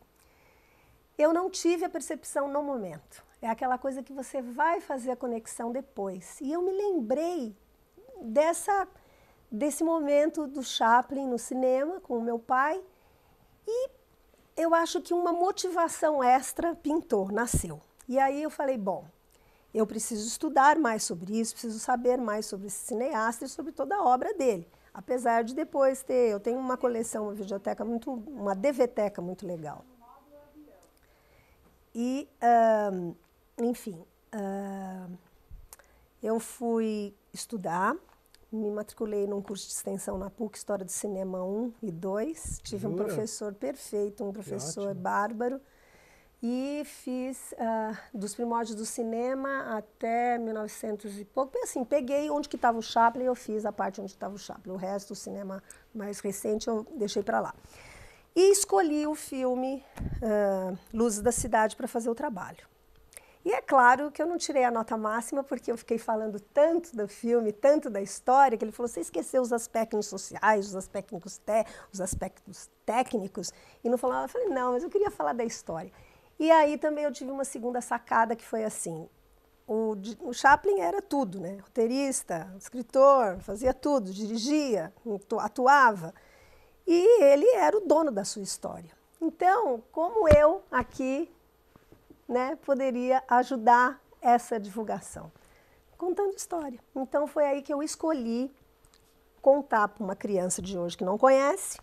eu 1.16 1.32
não 1.32 1.48
tive 1.50 1.84
a 1.84 1.88
percepção 1.88 2.48
no 2.48 2.62
momento. 2.62 3.24
É 3.42 3.48
aquela 3.48 3.76
coisa 3.76 4.04
que 4.04 4.12
você 4.12 4.40
vai 4.40 4.80
fazer 4.80 5.10
a 5.10 5.16
conexão 5.16 5.72
depois. 5.72 6.40
E 6.40 6.52
eu 6.52 6.62
me 6.62 6.70
lembrei 6.70 7.54
dessa, 8.22 8.86
desse 9.50 9.82
momento 9.82 10.46
do 10.46 10.62
Chaplin 10.62 11.26
no 11.26 11.38
cinema 11.38 12.00
com 12.00 12.16
o 12.16 12.22
meu 12.22 12.38
pai 12.38 12.80
e 13.66 13.90
eu 14.56 14.72
acho 14.74 15.00
que 15.00 15.12
uma 15.12 15.32
motivação 15.32 16.22
extra 16.22 16.74
pintou, 16.76 17.32
nasceu. 17.32 17.80
E 18.08 18.16
aí 18.16 18.42
eu 18.42 18.50
falei, 18.50 18.78
bom, 18.78 19.04
eu 19.74 19.86
preciso 19.86 20.26
estudar 20.28 20.78
mais 20.78 21.02
sobre 21.02 21.40
isso, 21.40 21.54
preciso 21.54 21.80
saber 21.80 22.18
mais 22.18 22.46
sobre 22.46 22.68
esse 22.68 22.86
cineasta 22.86 23.44
e 23.44 23.48
sobre 23.48 23.72
toda 23.72 23.96
a 23.96 24.04
obra 24.04 24.32
dele. 24.34 24.68
Apesar 24.94 25.42
de 25.42 25.54
depois 25.54 26.02
ter, 26.02 26.30
eu 26.30 26.38
tenho 26.38 26.58
uma 26.58 26.76
coleção, 26.76 27.24
uma 27.24 27.34
videoteca 27.34 27.84
muito, 27.84 28.12
uma 28.12 28.54
DVteca 28.54 29.20
muito 29.20 29.46
legal. 29.46 29.84
E, 31.94 32.28
ahn, 32.40 33.14
enfim, 33.64 34.04
ahn, 34.32 35.16
eu 36.22 36.38
fui 36.38 37.14
estudar, 37.32 37.96
me 38.50 38.70
matriculei 38.70 39.26
num 39.26 39.40
curso 39.40 39.66
de 39.66 39.72
extensão 39.72 40.18
na 40.18 40.30
PUC, 40.30 40.56
História 40.56 40.84
do 40.84 40.90
Cinema 40.90 41.42
1 41.42 41.72
e 41.82 41.90
2. 41.90 42.60
Tive 42.62 42.86
um 42.86 42.92
Jura? 42.92 43.04
professor 43.04 43.54
perfeito, 43.54 44.22
um 44.22 44.32
professor 44.32 44.94
bárbaro. 44.94 45.60
e 46.42 46.82
fiz 46.84 47.52
uh, 47.52 47.96
dos 48.12 48.34
primórdios 48.34 48.74
do 48.74 48.84
cinema 48.84 49.76
até 49.78 50.36
1900 50.38 51.20
e 51.20 51.24
pouco. 51.24 51.56
Assim, 51.62 51.84
peguei 51.84 52.30
onde 52.30 52.48
que 52.48 52.56
estava 52.56 52.78
o 52.78 52.82
Chaplin, 52.82 53.24
eu 53.24 53.34
fiz 53.34 53.64
a 53.64 53.72
parte 53.72 54.00
onde 54.00 54.10
estava 54.10 54.34
o 54.34 54.38
Chaplin. 54.38 54.72
O 54.72 54.76
resto, 54.76 55.12
o 55.12 55.16
cinema 55.16 55.62
mais 55.94 56.20
recente, 56.20 56.68
eu 56.68 56.86
deixei 56.96 57.22
para 57.22 57.40
lá. 57.40 57.54
E 58.34 58.50
escolhi 58.50 59.06
o 59.06 59.14
filme 59.14 59.84
uh, 60.20 60.76
Luzes 60.92 61.20
da 61.20 61.32
Cidade 61.32 61.76
para 61.76 61.86
fazer 61.86 62.10
o 62.10 62.14
trabalho. 62.14 62.71
E 63.44 63.52
é 63.52 63.60
claro 63.60 64.10
que 64.10 64.22
eu 64.22 64.26
não 64.26 64.38
tirei 64.38 64.62
a 64.62 64.70
nota 64.70 64.96
máxima, 64.96 65.42
porque 65.42 65.70
eu 65.72 65.76
fiquei 65.76 65.98
falando 65.98 66.38
tanto 66.38 66.94
do 66.96 67.08
filme, 67.08 67.52
tanto 67.52 67.90
da 67.90 68.00
história, 68.00 68.56
que 68.56 68.64
ele 68.64 68.70
falou: 68.70 68.88
você 68.88 69.00
esqueceu 69.00 69.42
os 69.42 69.52
aspectos 69.52 70.06
sociais, 70.06 70.68
os 70.68 70.76
aspectos, 70.76 71.40
os 71.92 72.00
aspectos 72.00 72.70
técnicos, 72.86 73.52
e 73.82 73.88
não 73.88 73.98
falava. 73.98 74.24
Eu 74.24 74.28
falei: 74.28 74.48
não, 74.48 74.72
mas 74.72 74.84
eu 74.84 74.90
queria 74.90 75.10
falar 75.10 75.32
da 75.32 75.44
história. 75.44 75.92
E 76.38 76.50
aí 76.50 76.78
também 76.78 77.04
eu 77.04 77.12
tive 77.12 77.30
uma 77.30 77.44
segunda 77.44 77.80
sacada 77.80 78.36
que 78.36 78.44
foi 78.44 78.64
assim: 78.64 79.08
o, 79.66 79.96
o 80.20 80.32
Chaplin 80.32 80.80
era 80.80 81.02
tudo, 81.02 81.40
né? 81.40 81.58
Roteirista, 81.62 82.52
escritor, 82.58 83.38
fazia 83.40 83.74
tudo, 83.74 84.12
dirigia, 84.12 84.92
atuava. 85.40 86.14
E 86.86 87.22
ele 87.22 87.48
era 87.54 87.76
o 87.76 87.80
dono 87.80 88.10
da 88.10 88.24
sua 88.24 88.42
história. 88.42 88.90
Então, 89.20 89.82
como 89.92 90.28
eu 90.28 90.62
aqui 90.70 91.32
né, 92.32 92.56
poderia 92.64 93.22
ajudar 93.28 94.00
essa 94.20 94.58
divulgação? 94.58 95.30
Contando 95.98 96.34
história. 96.34 96.80
Então, 96.96 97.26
foi 97.26 97.44
aí 97.44 97.62
que 97.62 97.72
eu 97.72 97.82
escolhi 97.82 98.50
contar 99.40 99.88
para 99.88 100.02
uma 100.02 100.16
criança 100.16 100.62
de 100.62 100.78
hoje 100.78 100.96
que 100.96 101.04
não 101.04 101.18
conhece 101.18 101.78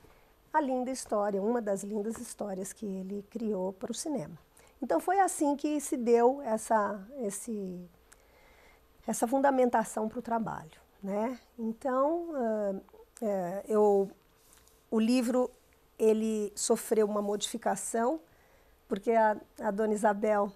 a 0.51 0.59
linda 0.59 0.89
história, 0.89 1.41
uma 1.41 1.61
das 1.61 1.83
lindas 1.83 2.17
histórias 2.17 2.73
que 2.73 2.85
ele 2.85 3.23
criou 3.29 3.73
para 3.73 3.91
o 3.91 3.93
cinema. 3.93 4.37
Então 4.81 4.99
foi 4.99 5.19
assim 5.19 5.55
que 5.55 5.79
se 5.79 5.97
deu 5.97 6.41
essa, 6.41 6.99
esse, 7.19 7.79
essa 9.05 9.27
fundamentação 9.27 10.07
para 10.07 10.19
o 10.19 10.21
trabalho. 10.21 10.79
Né? 11.03 11.37
Então, 11.57 12.29
uh, 12.31 12.81
eu, 13.67 14.09
o 14.89 14.99
livro 14.99 15.51
ele 15.97 16.51
sofreu 16.55 17.05
uma 17.05 17.21
modificação, 17.21 18.21
porque 18.89 19.11
a, 19.11 19.37
a 19.61 19.71
dona 19.71 19.93
Isabel, 19.93 20.51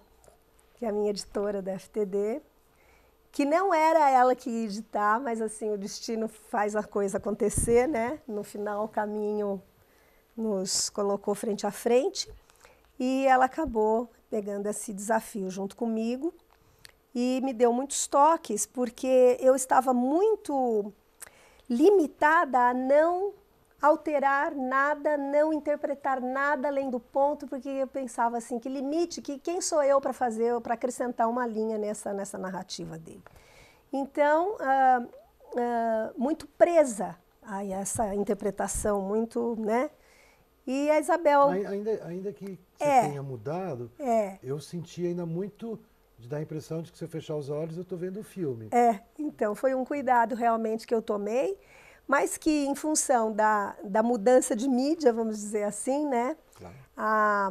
que 0.74 0.84
é 0.84 0.88
a 0.88 0.92
minha 0.92 1.10
editora 1.10 1.62
da 1.62 1.78
FTD, 1.78 2.42
que 3.30 3.44
não 3.44 3.72
era 3.72 4.10
ela 4.10 4.34
que 4.34 4.50
ia 4.50 4.64
editar, 4.64 5.18
mas 5.20 5.40
assim, 5.40 5.70
o 5.70 5.78
destino 5.78 6.28
faz 6.28 6.76
a 6.76 6.82
coisa 6.82 7.18
acontecer, 7.18 7.88
né? 7.88 8.18
No 8.28 8.42
final, 8.42 8.84
o 8.84 8.88
caminho 8.88 9.62
nos 10.36 10.90
colocou 10.90 11.34
frente 11.34 11.66
a 11.66 11.70
frente. 11.70 12.30
E 12.98 13.26
ela 13.26 13.46
acabou 13.46 14.10
pegando 14.28 14.68
esse 14.68 14.92
desafio 14.92 15.48
junto 15.48 15.76
comigo 15.76 16.34
e 17.14 17.40
me 17.44 17.52
deu 17.52 17.72
muitos 17.72 18.06
toques, 18.06 18.66
porque 18.66 19.36
eu 19.40 19.54
estava 19.54 19.94
muito 19.94 20.92
limitada 21.68 22.70
a 22.70 22.74
não 22.74 23.32
alterar 23.84 24.54
nada, 24.54 25.18
não 25.18 25.52
interpretar 25.52 26.20
nada 26.20 26.68
além 26.68 26.88
do 26.88 26.98
ponto, 26.98 27.46
porque 27.46 27.68
eu 27.68 27.86
pensava 27.86 28.38
assim, 28.38 28.58
que 28.58 28.68
limite, 28.68 29.20
que 29.20 29.38
quem 29.38 29.60
sou 29.60 29.82
eu 29.82 30.00
para 30.00 30.12
fazer, 30.12 30.58
para 30.60 30.74
acrescentar 30.74 31.28
uma 31.28 31.46
linha 31.46 31.76
nessa, 31.76 32.12
nessa 32.14 32.38
narrativa 32.38 32.98
dele. 32.98 33.22
Então, 33.92 34.54
uh, 34.54 35.04
uh, 35.04 36.14
muito 36.16 36.46
presa 36.46 37.16
a 37.42 37.62
essa 37.64 38.14
interpretação, 38.14 39.02
muito, 39.02 39.54
né? 39.60 39.90
E 40.66 40.90
a 40.90 40.98
Isabel. 40.98 41.50
Ainda, 41.50 42.06
ainda 42.06 42.32
que 42.32 42.58
você 42.78 42.84
é, 42.84 43.08
tenha 43.08 43.22
mudado, 43.22 43.90
é. 43.98 44.38
eu 44.42 44.58
senti 44.58 45.06
ainda 45.06 45.26
muito 45.26 45.78
de 46.18 46.26
dar 46.26 46.38
a 46.38 46.42
impressão 46.42 46.80
de 46.80 46.90
que 46.90 46.96
se 46.96 47.04
eu 47.04 47.08
fechar 47.08 47.36
os 47.36 47.50
olhos 47.50 47.76
eu 47.76 47.82
estou 47.82 47.98
vendo 47.98 48.20
o 48.20 48.24
filme. 48.24 48.68
É, 48.72 49.00
então 49.18 49.54
foi 49.54 49.74
um 49.74 49.84
cuidado 49.84 50.34
realmente 50.34 50.86
que 50.86 50.94
eu 50.94 51.02
tomei, 51.02 51.58
mas 52.06 52.36
que 52.36 52.66
em 52.66 52.74
função 52.74 53.32
da, 53.32 53.74
da 53.82 54.02
mudança 54.02 54.54
de 54.54 54.68
mídia, 54.68 55.12
vamos 55.12 55.38
dizer 55.38 55.64
assim, 55.64 56.06
né? 56.06 56.36
Claro. 56.56 56.74
A, 56.96 57.50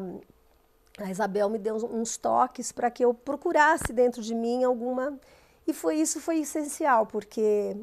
a 0.99 1.09
Isabel 1.09 1.49
me 1.49 1.57
deu 1.57 1.75
uns, 1.75 2.17
toques 2.17 2.71
para 2.71 2.91
que 2.91 3.03
eu 3.03 3.13
procurasse 3.13 3.91
dentro 3.91 4.21
de 4.21 4.35
mim 4.35 4.63
alguma. 4.63 5.19
E 5.65 5.73
foi 5.73 5.95
isso 5.95 6.19
foi 6.19 6.39
essencial, 6.39 7.05
porque 7.05 7.75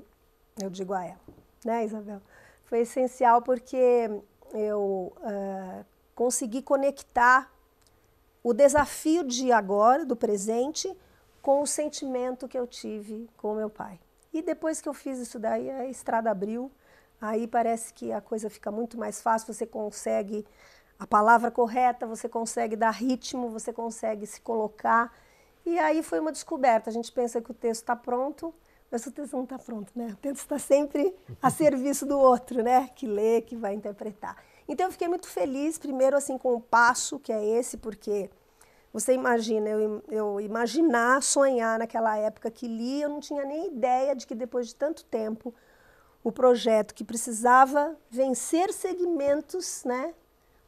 eu 0.62 0.71
digo 0.71 0.93
a 0.93 1.05
ela, 1.05 1.21
né, 1.65 1.85
Isabel? 1.85 2.21
Foi 2.65 2.81
essencial 2.81 3.43
porque 3.43 4.09
eu 4.53 5.12
uh, 5.17 5.85
consegui 6.15 6.62
conectar 6.62 7.50
o 8.43 8.53
desafio 8.53 9.25
de 9.25 9.50
agora, 9.50 10.05
do 10.05 10.15
presente, 10.15 10.95
com 11.43 11.62
o 11.62 11.67
sentimento 11.67 12.47
que 12.47 12.59
eu 12.59 12.67
tive 12.67 13.29
com 13.37 13.55
meu 13.55 13.69
pai. 13.69 13.99
E 14.33 14.43
depois 14.43 14.81
que 14.81 14.89
eu 14.89 14.95
fiz 14.95 15.19
isso 15.19 15.39
daí, 15.39 15.71
a 15.71 15.87
estrada 15.87 16.31
abriu. 16.31 16.71
Aí 17.21 17.47
parece 17.47 17.93
que 17.93 18.13
a 18.13 18.21
coisa 18.21 18.49
fica 18.49 18.71
muito 18.71 18.99
mais 18.99 19.21
fácil, 19.21 19.53
você 19.53 19.67
consegue 19.67 20.47
a 20.99 21.07
palavra 21.07 21.51
correta, 21.51 22.07
você 22.07 22.29
consegue 22.29 22.77
dar 22.77 22.91
ritmo, 22.91 23.49
você 23.49 23.73
consegue 23.73 24.27
se 24.27 24.41
colocar. 24.41 25.13
E 25.65 25.79
aí 25.79 26.03
foi 26.03 26.21
uma 26.21 26.33
descoberta. 26.33 26.91
A 26.91 26.93
gente 26.93 27.11
pensa 27.11 27.41
que 27.41 27.51
o 27.51 27.55
texto 27.55 27.83
está 27.83 27.97
pronto, 27.97 28.55
mas 28.91 29.05
o 29.07 29.11
texto 29.11 29.35
não 29.35 29.45
está 29.45 29.59
pronto, 29.59 29.93
né? 29.95 30.09
O 30.13 30.17
texto 30.17 30.43
está 30.43 30.59
sempre 30.59 31.15
a 31.41 31.49
serviço 31.51 32.07
do 32.07 32.19
outro, 32.19 32.63
né? 32.63 32.89
Que 32.95 33.07
lê, 33.07 33.41
que 33.41 33.57
vai 33.57 33.75
interpretar. 33.75 34.37
Então 34.69 34.87
eu 34.87 34.93
fiquei 34.93 35.09
muito 35.09 35.27
feliz, 35.27 35.79
primeiro 35.79 36.17
assim 36.17 36.39
com 36.39 36.55
o 36.55 36.61
passo 36.61 37.19
que 37.19 37.33
é 37.33 37.45
esse, 37.45 37.77
porque 37.77 38.31
você 38.93 39.15
imagina, 39.15 39.69
eu, 39.69 40.03
eu 40.09 40.41
imaginar, 40.41 41.23
sonhar 41.23 41.79
naquela 41.79 42.17
época 42.17 42.51
que 42.51 42.67
li, 42.67 43.03
eu 43.03 43.09
não 43.09 43.21
tinha 43.21 43.45
nem 43.45 43.69
ideia 43.69 44.17
de 44.17 44.27
que 44.27 44.35
depois 44.35 44.69
de 44.69 44.75
tanto 44.75 45.05
tempo 45.05 45.55
o 46.25 46.33
projeto 46.33 46.95
que 46.95 47.05
precisava 47.05 47.97
vencer 48.11 48.73
segmentos, 48.73 49.85
né? 49.85 50.13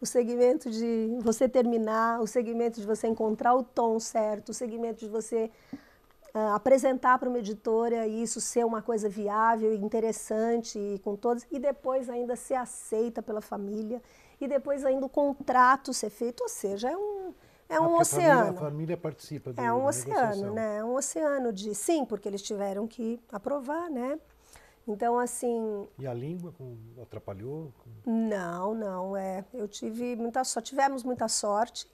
O 0.01 0.07
segmento 0.07 0.71
de 0.71 1.19
você 1.21 1.49
terminar, 1.49 2.21
o 2.21 2.27
segmento 2.27 2.81
de 2.81 2.87
você 2.87 3.07
encontrar 3.07 3.55
o 3.55 3.63
tom 3.63 4.01
certo, 4.01 4.49
o 4.49 4.55
segmento 4.55 5.01
de 5.01 5.09
você 5.09 5.51
uh, 6.35 6.55
apresentar 6.55 7.19
para 7.19 7.29
uma 7.29 7.39
editora 7.39 8.07
e 8.07 8.23
isso 8.23 8.41
ser 8.41 8.65
uma 8.65 8.83
coisa 8.83 9.09
viável 9.09 9.73
e 9.73 9.77
interessante 9.77 10.79
e 10.79 10.99
com 11.01 11.15
todos 11.15 11.47
e 11.51 11.59
depois 11.59 12.09
ainda 12.09 12.35
ser 12.35 12.55
aceita 12.55 13.23
pela 13.23 13.41
família 13.41 14.03
e 14.41 14.49
depois 14.49 14.85
ainda 14.85 15.07
o 15.07 15.09
contrato 15.09 15.93
ser 15.93 16.11
feito, 16.11 16.43
ou 16.43 16.49
seja, 16.49 16.91
é 16.91 16.97
um 16.97 17.33
é 17.69 17.81
um 17.81 17.97
oceano. 17.99 18.31
A 18.31 18.35
família, 18.35 18.51
a 18.51 18.61
família 18.61 18.97
participa 18.97 19.53
do, 19.53 19.61
É 19.61 19.73
um 19.73 19.85
oceano, 19.87 20.53
né? 20.53 20.79
É 20.79 20.85
um 20.85 20.95
oceano 20.95 21.53
de 21.53 21.75
sim, 21.75 22.05
porque 22.05 22.29
eles 22.29 22.43
tiveram 22.43 22.87
que 22.87 23.21
aprovar, 23.31 23.91
né? 23.91 24.19
Então, 24.87 25.19
assim. 25.19 25.87
E 25.99 26.07
a 26.07 26.15
língua 26.15 26.53
atrapalhou? 27.01 27.73
Não, 28.05 28.75
não. 28.75 29.17
É, 29.17 29.45
eu 29.55 29.69
tive 29.69 30.17
muita 30.17 30.43
só 30.45 30.61
tivemos 30.61 31.03
muita 31.03 31.29
sorte. 31.29 31.87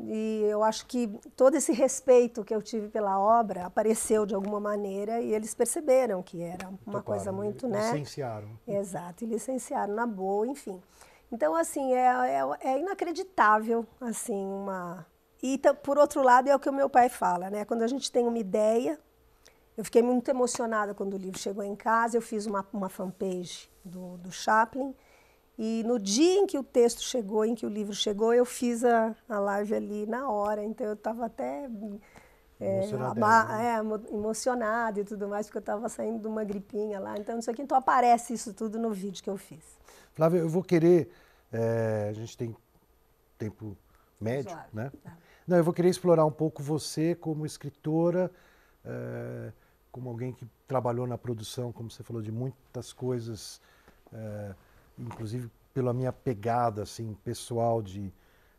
E 0.00 0.42
eu 0.44 0.62
acho 0.62 0.86
que 0.86 1.08
todo 1.34 1.56
esse 1.56 1.72
respeito 1.72 2.44
que 2.44 2.54
eu 2.54 2.62
tive 2.62 2.88
pela 2.88 3.18
obra 3.18 3.66
apareceu 3.66 4.24
de 4.24 4.32
alguma 4.32 4.60
maneira 4.60 5.20
e 5.20 5.34
eles 5.34 5.54
perceberam 5.54 6.22
que 6.22 6.40
era 6.40 6.72
uma 6.86 7.02
coisa 7.02 7.32
muito, 7.32 7.66
né? 7.66 7.90
Licenciaram. 7.90 8.48
Exato, 8.66 9.24
e 9.24 9.26
licenciaram 9.26 9.94
na 9.94 10.06
boa, 10.06 10.46
enfim. 10.46 10.80
Então, 11.30 11.54
assim, 11.54 11.92
é, 11.92 12.06
é, 12.06 12.70
é 12.72 12.78
inacreditável, 12.78 13.86
assim, 14.00 14.46
uma... 14.46 15.06
E, 15.42 15.60
por 15.82 15.98
outro 15.98 16.22
lado, 16.22 16.48
é 16.48 16.54
o 16.54 16.58
que 16.58 16.68
o 16.68 16.72
meu 16.72 16.88
pai 16.88 17.08
fala, 17.08 17.50
né? 17.50 17.64
Quando 17.64 17.82
a 17.82 17.86
gente 17.86 18.10
tem 18.10 18.26
uma 18.26 18.38
ideia... 18.38 18.98
Eu 19.76 19.84
fiquei 19.84 20.02
muito 20.02 20.28
emocionada 20.28 20.92
quando 20.92 21.14
o 21.14 21.16
livro 21.16 21.38
chegou 21.38 21.62
em 21.62 21.76
casa, 21.76 22.16
eu 22.16 22.20
fiz 22.20 22.46
uma, 22.46 22.66
uma 22.72 22.88
fanpage 22.88 23.70
do, 23.84 24.16
do 24.16 24.32
Chaplin, 24.32 24.92
e 25.56 25.84
no 25.86 26.00
dia 26.00 26.40
em 26.40 26.46
que 26.48 26.58
o 26.58 26.64
texto 26.64 27.00
chegou, 27.00 27.44
em 27.44 27.54
que 27.54 27.64
o 27.64 27.68
livro 27.68 27.94
chegou, 27.94 28.34
eu 28.34 28.44
fiz 28.44 28.84
a, 28.84 29.14
a 29.28 29.38
live 29.38 29.74
ali 29.74 30.04
na 30.04 30.28
hora. 30.28 30.64
Então 30.64 30.84
eu 30.84 30.94
estava 30.94 31.26
até 31.26 31.70
é, 32.58 32.90
é, 32.90 34.12
emocionada 34.12 34.98
e 34.98 35.04
tudo 35.04 35.28
mais, 35.28 35.46
porque 35.46 35.58
eu 35.58 35.60
estava 35.60 35.88
saindo 35.88 36.22
de 36.22 36.26
uma 36.26 36.42
gripinha 36.42 36.98
lá. 36.98 37.16
Então, 37.16 37.38
isso 37.38 37.48
aqui, 37.48 37.62
então 37.62 37.78
aparece 37.78 38.34
isso 38.34 38.52
tudo 38.52 38.80
no 38.80 38.90
vídeo 38.90 39.22
que 39.22 39.30
eu 39.30 39.36
fiz. 39.36 39.77
Flávia, 40.18 40.38
eu 40.40 40.48
vou 40.48 40.64
querer. 40.64 41.08
É, 41.52 42.08
a 42.10 42.12
gente 42.12 42.36
tem 42.36 42.56
tempo 43.38 43.76
médio, 44.20 44.50
claro. 44.50 44.68
né? 44.72 44.90
Tá. 45.04 45.16
Não, 45.46 45.56
eu 45.56 45.62
vou 45.62 45.72
querer 45.72 45.88
explorar 45.88 46.24
um 46.24 46.32
pouco 46.32 46.60
você 46.60 47.14
como 47.14 47.46
escritora, 47.46 48.28
é, 48.84 49.52
como 49.92 50.10
alguém 50.10 50.32
que 50.32 50.44
trabalhou 50.66 51.06
na 51.06 51.16
produção, 51.16 51.70
como 51.70 51.88
você 51.88 52.02
falou, 52.02 52.20
de 52.20 52.32
muitas 52.32 52.92
coisas. 52.92 53.60
É, 54.12 54.54
inclusive 54.98 55.48
pela 55.72 55.92
minha 55.94 56.12
pegada 56.12 56.82
assim 56.82 57.16
pessoal 57.22 57.80
de 57.80 58.12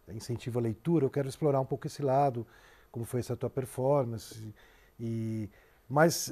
incentivo 0.08 0.60
à 0.60 0.62
leitura, 0.62 1.06
eu 1.06 1.10
quero 1.10 1.28
explorar 1.28 1.60
um 1.60 1.66
pouco 1.66 1.88
esse 1.88 2.02
lado, 2.02 2.48
como 2.90 3.04
foi 3.04 3.20
essa 3.20 3.36
tua 3.36 3.50
performance 3.50 4.56
e 4.98 5.50
mas 5.90 6.32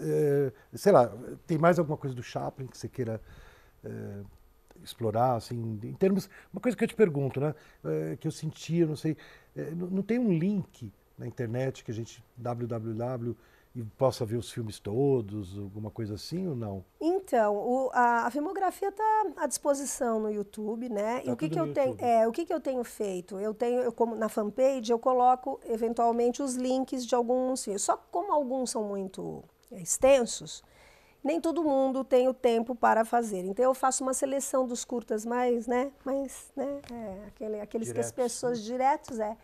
sei 0.73 0.91
lá, 0.93 1.11
tem 1.45 1.57
mais 1.57 1.79
alguma 1.79 1.97
coisa 1.97 2.15
do 2.15 2.23
Chaplin 2.23 2.67
que 2.67 2.77
você 2.77 2.87
queira 2.87 3.19
explorar, 4.83 5.35
assim, 5.35 5.79
em 5.83 5.93
termos... 5.93 6.29
Uma 6.51 6.61
coisa 6.61 6.77
que 6.77 6.83
eu 6.83 6.87
te 6.87 6.95
pergunto, 6.95 7.39
né? 7.39 7.53
É, 7.83 8.17
que 8.17 8.27
eu 8.27 8.31
sentia, 8.31 8.85
não 8.85 8.95
sei... 8.95 9.17
É, 9.55 9.71
não, 9.71 9.87
não 9.87 10.01
tem 10.03 10.19
um 10.19 10.31
link 10.31 10.91
na 11.17 11.27
internet 11.27 11.83
que 11.83 11.91
a 11.91 11.93
gente... 11.93 12.23
www 12.37 13.35
e 13.77 13.83
possa 13.83 14.25
ver 14.25 14.37
os 14.37 14.49
filmes 14.51 14.79
todos, 14.79 15.55
alguma 15.55 15.91
coisa 15.91 16.15
assim 16.15 16.47
ou 16.47 16.55
não? 16.55 16.83
Então, 16.99 17.55
o, 17.55 17.91
a, 17.93 18.25
a, 18.25 18.31
filmografia 18.31 18.89
está 18.89 19.25
à 19.37 19.45
disposição 19.45 20.19
no 20.19 20.31
YouTube, 20.31 20.89
né? 20.89 21.19
Tá 21.19 21.29
e 21.29 21.31
o 21.31 21.37
que, 21.37 21.47
que 21.47 21.59
eu 21.59 21.71
tenho, 21.71 21.95
é, 21.99 22.27
o 22.27 22.31
que, 22.31 22.43
que 22.43 22.51
eu 22.51 22.59
tenho 22.59 22.83
feito? 22.83 23.39
Eu 23.39 23.53
tenho, 23.53 23.81
eu, 23.81 23.91
como 23.91 24.15
na 24.15 24.29
fanpage, 24.29 24.91
eu 24.91 24.97
coloco 24.97 25.59
eventualmente 25.63 26.41
os 26.41 26.55
links 26.55 27.05
de 27.05 27.13
alguns 27.13 27.63
filmes. 27.63 27.83
Só 27.83 27.95
que 27.95 28.05
como 28.09 28.33
alguns 28.33 28.71
são 28.71 28.83
muito 28.83 29.43
extensos, 29.71 30.63
nem 31.27 31.41
todo 31.41 31.61
mundo 31.61 32.03
tem 32.03 32.27
o 32.27 32.33
tempo 32.33 32.73
para 32.73 33.03
fazer. 33.03 33.45
Então 33.45 33.63
eu 33.63 33.73
faço 33.73 34.01
uma 34.01 34.13
seleção 34.13 34.65
dos 34.65 34.85
curtas 34.85 35.25
mais, 35.25 35.67
né? 35.67 35.91
Mais, 36.05 36.51
né? 36.55 36.81
É, 36.91 37.27
aquele, 37.27 37.59
aqueles 37.59 37.87
Diretos. 37.89 38.11
que 38.11 38.21
as 38.21 38.31
pessoas 38.31 38.63
diretos 38.63 39.19
é 39.19 39.37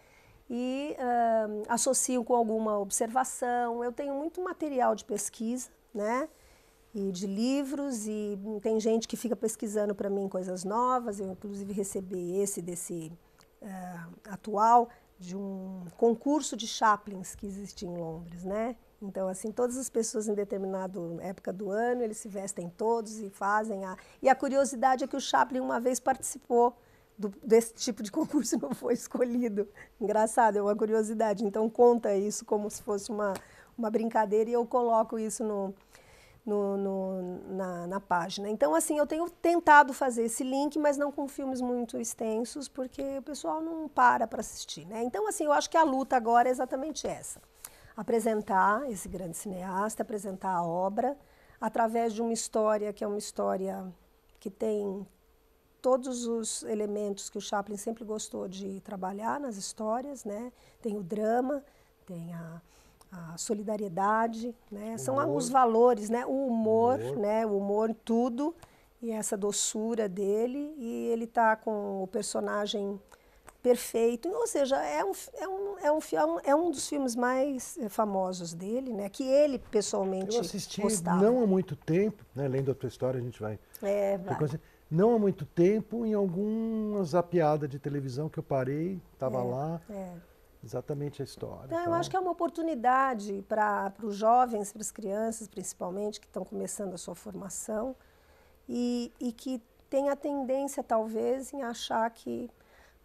e 0.49 0.95
uh, 0.97 1.63
associo 1.67 2.23
com 2.23 2.35
alguma 2.35 2.79
observação. 2.79 3.83
Eu 3.83 3.91
tenho 3.91 4.13
muito 4.15 4.41
material 4.41 4.95
de 4.95 5.03
pesquisa, 5.03 5.69
né? 5.93 6.29
E 6.95 7.11
de 7.11 7.25
livros, 7.25 8.07
e 8.07 8.37
tem 8.61 8.79
gente 8.79 9.07
que 9.07 9.17
fica 9.17 9.35
pesquisando 9.35 9.95
para 9.95 10.09
mim 10.09 10.29
coisas 10.29 10.63
novas. 10.63 11.19
Eu, 11.19 11.31
inclusive, 11.31 11.73
recebi 11.73 12.37
esse 12.39 12.61
desse 12.61 13.11
uh, 13.61 14.13
atual, 14.29 14.89
de 15.19 15.35
um 15.35 15.85
concurso 15.97 16.55
de 16.55 16.67
Chaplins 16.67 17.33
que 17.35 17.47
existe 17.47 17.85
em 17.85 17.97
Londres, 17.97 18.43
né? 18.43 18.75
Então, 19.03 19.27
assim, 19.27 19.51
todas 19.51 19.77
as 19.77 19.89
pessoas 19.89 20.27
em 20.27 20.33
determinada 20.33 20.97
época 21.21 21.51
do 21.51 21.69
ano, 21.69 22.01
eles 22.01 22.17
se 22.17 22.29
vestem 22.29 22.69
todos 22.69 23.19
e 23.19 23.29
fazem 23.29 23.83
a... 23.83 23.97
E 24.21 24.29
a 24.29 24.35
curiosidade 24.35 25.03
é 25.03 25.07
que 25.07 25.17
o 25.17 25.21
Chaplin 25.21 25.59
uma 25.59 25.79
vez 25.79 25.99
participou 25.99 26.75
do, 27.17 27.29
desse 27.43 27.73
tipo 27.73 28.01
de 28.01 28.09
concurso 28.11 28.57
não 28.61 28.73
foi 28.73 28.93
escolhido. 28.93 29.67
Engraçado, 29.99 30.57
é 30.57 30.61
uma 30.61 30.75
curiosidade. 30.75 31.43
Então, 31.43 31.69
conta 31.69 32.15
isso 32.15 32.45
como 32.45 32.69
se 32.69 32.81
fosse 32.81 33.11
uma, 33.11 33.33
uma 33.77 33.91
brincadeira 33.91 34.49
e 34.49 34.53
eu 34.53 34.65
coloco 34.65 35.19
isso 35.19 35.43
no, 35.43 35.73
no, 36.45 36.77
no, 36.77 37.55
na, 37.55 37.87
na, 37.87 37.99
página. 37.99 38.49
Então, 38.49 38.73
assim, 38.73 38.97
eu 38.97 39.05
tenho 39.05 39.29
tentado 39.29 39.93
fazer 39.93 40.23
esse 40.23 40.45
link, 40.45 40.79
mas 40.79 40.97
não 40.97 41.11
com 41.11 41.27
filmes 41.27 41.59
muito 41.59 41.97
extensos, 41.97 42.69
porque 42.69 43.17
o 43.17 43.21
pessoal 43.21 43.61
não 43.61 43.87
para 43.89 44.25
para 44.27 44.39
assistir. 44.39 44.85
Né? 44.85 45.03
Então, 45.03 45.27
assim, 45.27 45.43
eu 45.45 45.51
acho 45.51 45.69
que 45.69 45.77
a 45.77 45.83
luta 45.83 46.15
agora 46.15 46.47
é 46.47 46.51
exatamente 46.51 47.05
essa. 47.05 47.41
Apresentar 47.95 48.89
esse 48.89 49.07
grande 49.07 49.37
cineasta, 49.37 50.01
apresentar 50.01 50.53
a 50.55 50.63
obra, 50.63 51.17
através 51.61 52.13
de 52.13 52.21
uma 52.21 52.33
história 52.33 52.91
que 52.91 53.03
é 53.03 53.07
uma 53.07 53.17
história 53.17 53.85
que 54.39 54.49
tem 54.49 55.05
todos 55.81 56.25
os 56.25 56.63
elementos 56.63 57.29
que 57.29 57.37
o 57.37 57.41
Chaplin 57.41 57.77
sempre 57.77 58.05
gostou 58.05 58.47
de 58.47 58.79
trabalhar 58.81 59.39
nas 59.39 59.57
histórias, 59.57 60.23
né? 60.23 60.51
Tem 60.81 60.95
o 60.95 61.03
drama, 61.03 61.63
tem 62.05 62.33
a, 62.33 62.61
a 63.11 63.37
solidariedade, 63.37 64.55
né? 64.71 64.97
São 64.97 65.35
os 65.35 65.49
valores, 65.49 66.09
né? 66.09 66.25
O 66.25 66.47
humor, 66.47 66.99
humor, 66.99 67.17
né? 67.17 67.45
O 67.45 67.57
humor 67.57 67.93
tudo 68.05 68.55
e 69.01 69.11
essa 69.11 69.35
doçura 69.35 70.07
dele 70.07 70.73
e 70.77 71.07
ele 71.07 71.27
tá 71.27 71.57
com 71.57 72.01
o 72.03 72.07
personagem 72.07 72.97
perfeito, 73.63 74.29
ou 74.29 74.45
seja, 74.45 74.75
é 74.83 75.03
um, 75.05 75.13
é 75.39 75.47
um, 75.47 75.79
é 75.79 75.91
um, 75.91 75.99
é 76.11 76.25
um, 76.25 76.39
é 76.47 76.55
um 76.55 76.69
dos 76.69 76.89
filmes 76.89 77.15
mais 77.15 77.79
famosos 77.89 78.53
dele, 78.53 78.91
né? 78.91 79.07
Que 79.07 79.23
ele 79.23 79.57
pessoalmente 79.57 80.35
Eu 80.35 80.41
assisti 80.41 80.81
gostava. 80.81 81.23
não 81.23 81.41
há 81.41 81.47
muito 81.47 81.73
tempo, 81.73 82.25
né? 82.35 82.45
Lendo 82.49 82.71
a 82.71 82.75
tua 82.75 82.89
história, 82.89 83.19
a 83.19 83.23
gente 83.23 83.41
vai. 83.41 83.57
É, 83.81 84.17
vai 84.17 84.37
não 84.91 85.15
há 85.15 85.17
muito 85.17 85.45
tempo, 85.45 86.05
em 86.05 86.13
alguma 86.13 87.03
zapiada 87.03 87.67
de 87.67 87.79
televisão 87.79 88.29
que 88.29 88.37
eu 88.37 88.43
parei, 88.43 89.01
estava 89.13 89.39
é, 89.39 89.43
lá. 89.43 89.81
É. 89.89 90.13
Exatamente 90.63 91.21
a 91.21 91.25
história. 91.25 91.65
Então, 91.65 91.85
Eu 91.85 91.93
acho 91.93 92.09
que 92.09 92.15
é 92.15 92.19
uma 92.19 92.31
oportunidade 92.31 93.43
para 93.49 93.91
os 94.03 94.15
jovens, 94.15 94.71
para 94.71 94.81
as 94.81 94.91
crianças, 94.91 95.47
principalmente, 95.47 96.21
que 96.21 96.27
estão 96.27 96.45
começando 96.45 96.93
a 96.93 96.97
sua 96.97 97.15
formação 97.15 97.95
e, 98.69 99.11
e 99.19 99.31
que 99.33 99.61
tem 99.89 100.09
a 100.09 100.15
tendência, 100.15 100.81
talvez, 100.83 101.51
em 101.53 101.63
achar 101.63 102.09
que 102.11 102.49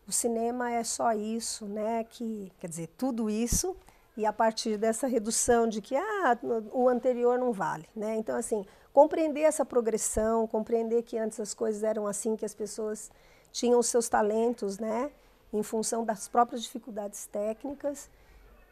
o 0.09 0.13
cinema 0.13 0.73
é 0.73 0.83
só 0.83 1.13
isso, 1.13 1.67
né? 1.67 2.03
Que, 2.03 2.51
quer 2.59 2.67
dizer, 2.67 2.89
tudo 2.97 3.29
isso 3.29 3.77
e 4.17 4.27
a 4.27 4.33
partir 4.33 4.77
dessa 4.77 5.07
redução 5.07 5.69
de 5.69 5.81
que 5.81 5.95
ah, 5.95 6.37
o 6.73 6.89
anterior 6.89 7.39
não 7.39 7.53
vale. 7.53 7.87
Né? 7.95 8.17
Então, 8.17 8.37
assim, 8.37 8.65
compreender 8.93 9.43
essa 9.43 9.65
progressão, 9.65 10.45
compreender 10.49 11.03
que 11.03 11.17
antes 11.17 11.39
as 11.39 11.55
coisas 11.55 11.85
eram 11.85 12.05
assim, 12.05 12.35
que 12.35 12.45
as 12.45 12.53
pessoas 12.53 13.13
tinham 13.53 13.79
os 13.79 13.87
seus 13.87 14.09
talentos 14.09 14.79
né? 14.81 15.13
em 15.53 15.63
função 15.63 16.05
das 16.05 16.27
próprias 16.27 16.65
dificuldades 16.65 17.27
técnicas 17.27 18.11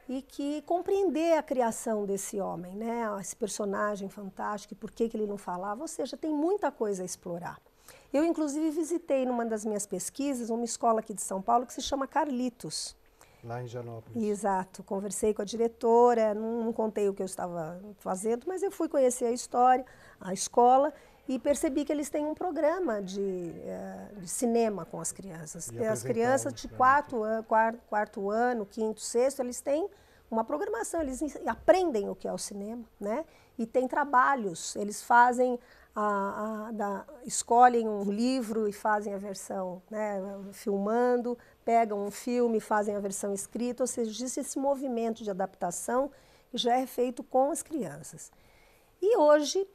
e 0.08 0.20
que 0.20 0.62
compreender 0.62 1.38
a 1.38 1.42
criação 1.42 2.06
desse 2.06 2.40
homem, 2.40 2.74
né? 2.74 3.04
esse 3.20 3.36
personagem 3.36 4.08
fantástico, 4.08 4.74
por 4.74 4.90
que, 4.90 5.08
que 5.08 5.16
ele 5.16 5.26
não 5.26 5.38
falava, 5.38 5.82
ou 5.82 5.88
seja, 5.88 6.16
tem 6.16 6.34
muita 6.34 6.72
coisa 6.72 7.02
a 7.02 7.06
explorar. 7.06 7.60
Eu, 8.12 8.24
inclusive, 8.24 8.70
visitei 8.70 9.26
numa 9.26 9.44
das 9.44 9.64
minhas 9.64 9.86
pesquisas 9.86 10.50
uma 10.50 10.64
escola 10.64 11.00
aqui 11.00 11.12
de 11.12 11.22
São 11.22 11.42
Paulo 11.42 11.66
que 11.66 11.72
se 11.72 11.82
chama 11.82 12.06
Carlitos. 12.06 12.96
Lá 13.44 13.62
em 13.62 13.68
Janópolis. 13.68 14.22
Exato. 14.22 14.82
Conversei 14.82 15.32
com 15.32 15.42
a 15.42 15.44
diretora, 15.44 16.34
não, 16.34 16.64
não, 16.64 16.72
contei 16.72 17.08
o 17.08 17.14
que 17.14 17.22
eu 17.22 17.26
estava 17.26 17.80
fazendo, 17.98 18.44
mas 18.46 18.62
eu 18.62 18.70
fui 18.70 18.88
conhecer 18.88 19.26
a 19.26 19.32
história, 19.32 19.84
a 20.20 20.32
escola, 20.32 20.92
e 21.28 21.38
percebi 21.38 21.84
que 21.84 21.92
eles 21.92 22.08
têm 22.08 22.24
um 22.24 22.34
programa 22.34 23.02
de, 23.02 23.20
eh, 23.20 24.08
de 24.16 24.28
cinema 24.28 24.84
com 24.84 25.00
as 25.00 25.12
crianças. 25.12 25.68
E 25.72 25.84
as 25.84 26.02
crianças 26.02 26.52
de 26.54 26.68
quarto, 26.68 27.22
an, 27.22 27.42
quarto, 27.42 27.80
quarto 27.88 28.30
ano, 28.30 28.64
quinto, 28.64 29.00
sexto, 29.00 29.40
eles 29.40 29.60
têm 29.60 29.88
uma 30.30 30.44
programação, 30.44 31.00
eles 31.00 31.20
aprendem 31.46 32.08
o 32.08 32.14
que 32.14 32.26
é 32.26 32.32
o 32.32 32.38
cinema, 32.38 32.84
né? 32.98 33.24
E 33.58 33.66
tem 33.66 33.88
trabalhos, 33.88 34.76
eles 34.76 35.02
fazem 35.02 35.58
a, 35.98 36.66
a, 36.68 36.72
da, 36.72 37.06
escolhem 37.24 37.88
um 37.88 38.10
livro 38.10 38.68
e 38.68 38.72
fazem 38.72 39.14
a 39.14 39.16
versão, 39.16 39.82
né, 39.90 40.20
filmando, 40.52 41.38
pegam 41.64 42.04
um 42.04 42.10
filme 42.10 42.58
e 42.58 42.60
fazem 42.60 42.94
a 42.94 43.00
versão 43.00 43.32
escrita, 43.32 43.82
ou 43.82 43.86
seja, 43.86 44.10
existe 44.10 44.40
esse 44.40 44.58
movimento 44.58 45.24
de 45.24 45.30
adaptação 45.30 46.10
que 46.50 46.58
já 46.58 46.76
é 46.76 46.86
feito 46.86 47.22
com 47.22 47.50
as 47.50 47.62
crianças. 47.62 48.30
E 49.00 49.16
hoje 49.16 49.66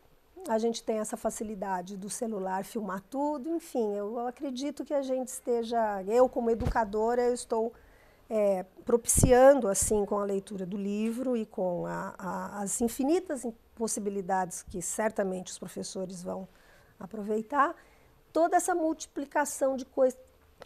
a 0.48 0.60
gente 0.60 0.84
tem 0.84 1.00
essa 1.00 1.18
facilidade 1.18 1.98
do 1.98 2.10
celular 2.10 2.64
filmar 2.66 3.02
tudo, 3.10 3.50
enfim, 3.50 3.96
eu 3.96 4.20
acredito 4.28 4.86
que 4.86 4.94
a 4.94 5.02
gente 5.02 5.30
esteja, 5.30 6.04
eu 6.04 6.30
como 6.30 6.52
educadora, 6.52 7.24
eu 7.24 7.34
estou 7.34 7.74
é, 8.30 8.64
propiciando 8.86 9.68
assim 9.68 10.06
com 10.06 10.20
a 10.20 10.24
leitura 10.24 10.68
do 10.68 10.78
livro 10.78 11.36
e 11.36 11.48
com 11.48 11.88
a, 11.88 12.14
a, 12.16 12.62
as 12.62 12.80
infinitas 12.80 13.44
possibilidades 13.82 14.62
que 14.62 14.80
certamente 14.80 15.52
os 15.52 15.58
professores 15.58 16.22
vão 16.22 16.48
aproveitar, 17.00 17.76
toda 18.32 18.56
essa 18.56 18.76
multiplicação 18.76 19.76
de 19.76 19.86
coisas 19.86 20.20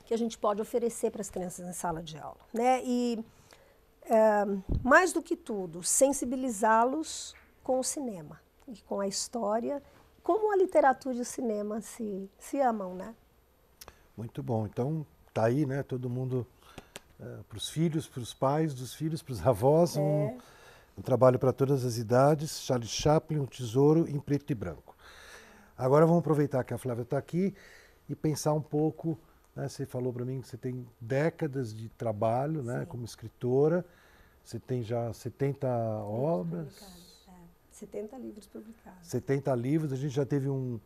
que 0.04 0.14
a 0.14 0.18
gente 0.18 0.38
pode 0.38 0.62
oferecer 0.62 1.12
para 1.12 1.22
as 1.22 1.30
crianças 1.30 1.66
em 1.66 1.72
sala 1.72 2.04
de 2.04 2.18
aula. 2.18 2.42
Né? 2.54 2.82
E, 2.84 3.24
é, 4.02 4.44
mais 4.84 5.14
do 5.14 5.22
que 5.22 5.38
tudo, 5.38 5.82
sensibilizá-los 5.82 7.34
com 7.64 7.80
o 7.80 7.84
cinema 7.86 8.42
e 8.68 8.82
com 8.82 9.00
a 9.00 9.08
história, 9.08 9.82
como 10.22 10.52
a 10.52 10.58
literatura 10.58 11.16
e 11.16 11.22
o 11.22 11.26
cinema 11.26 11.80
se, 11.80 12.30
se 12.38 12.60
amam, 12.60 12.96
né? 12.96 13.16
Muito 14.18 14.44
bom. 14.44 14.66
Então, 14.66 15.06
tá 15.34 15.46
aí, 15.46 15.66
né? 15.66 15.84
Todo 15.84 16.10
mundo, 16.10 16.46
é, 17.18 17.38
para 17.48 17.58
os 17.58 17.70
filhos, 17.70 18.10
para 18.10 18.22
os 18.22 18.34
pais 18.34 18.74
dos 18.74 18.94
filhos, 18.94 19.24
para 19.24 19.32
os 19.32 19.48
avós, 19.48 19.96
é. 19.96 20.02
um 20.02 20.38
um 20.98 21.02
trabalho 21.02 21.38
para 21.38 21.52
todas 21.52 21.84
as 21.86 21.98
idades, 21.98 22.62
Charles 22.62 22.90
Chaplin, 22.90 23.40
um 23.40 23.46
tesouro 23.46 24.08
em 24.10 24.20
preto 24.20 24.52
e 24.52 24.56
branco. 24.56 24.96
Agora 25.78 26.06
vamos 26.06 26.20
aproveitar 26.20 26.64
que 26.64 26.74
a 26.74 26.78
Flávia 26.78 27.04
está 27.04 27.18
aqui 27.18 27.54
e 28.08 28.16
pensar 28.16 28.54
um 28.54 28.62
pouco. 28.62 29.20
Né, 29.56 29.68
você 29.68 29.86
falou 29.86 30.14
para 30.14 30.24
mim 30.24 30.42
que 30.42 30.48
você 30.48 30.58
tem 30.58 30.88
décadas 31.00 31.74
de 31.74 31.90
trabalho 31.90 32.64
né, 32.64 32.86
como 32.88 33.04
escritora, 33.04 33.86
você 34.44 34.60
tem 34.60 34.84
já 34.84 35.12
70 35.12 35.68
obras. 35.68 36.82
É, 37.28 37.32
70 37.72 38.18
livros 38.18 38.48
publicados. 38.48 39.08
70 39.08 39.56
livros, 39.56 39.92
a 39.92 39.98
gente 39.98 40.14
já 40.14 40.26
teve 40.26 40.50
um, 40.50 40.80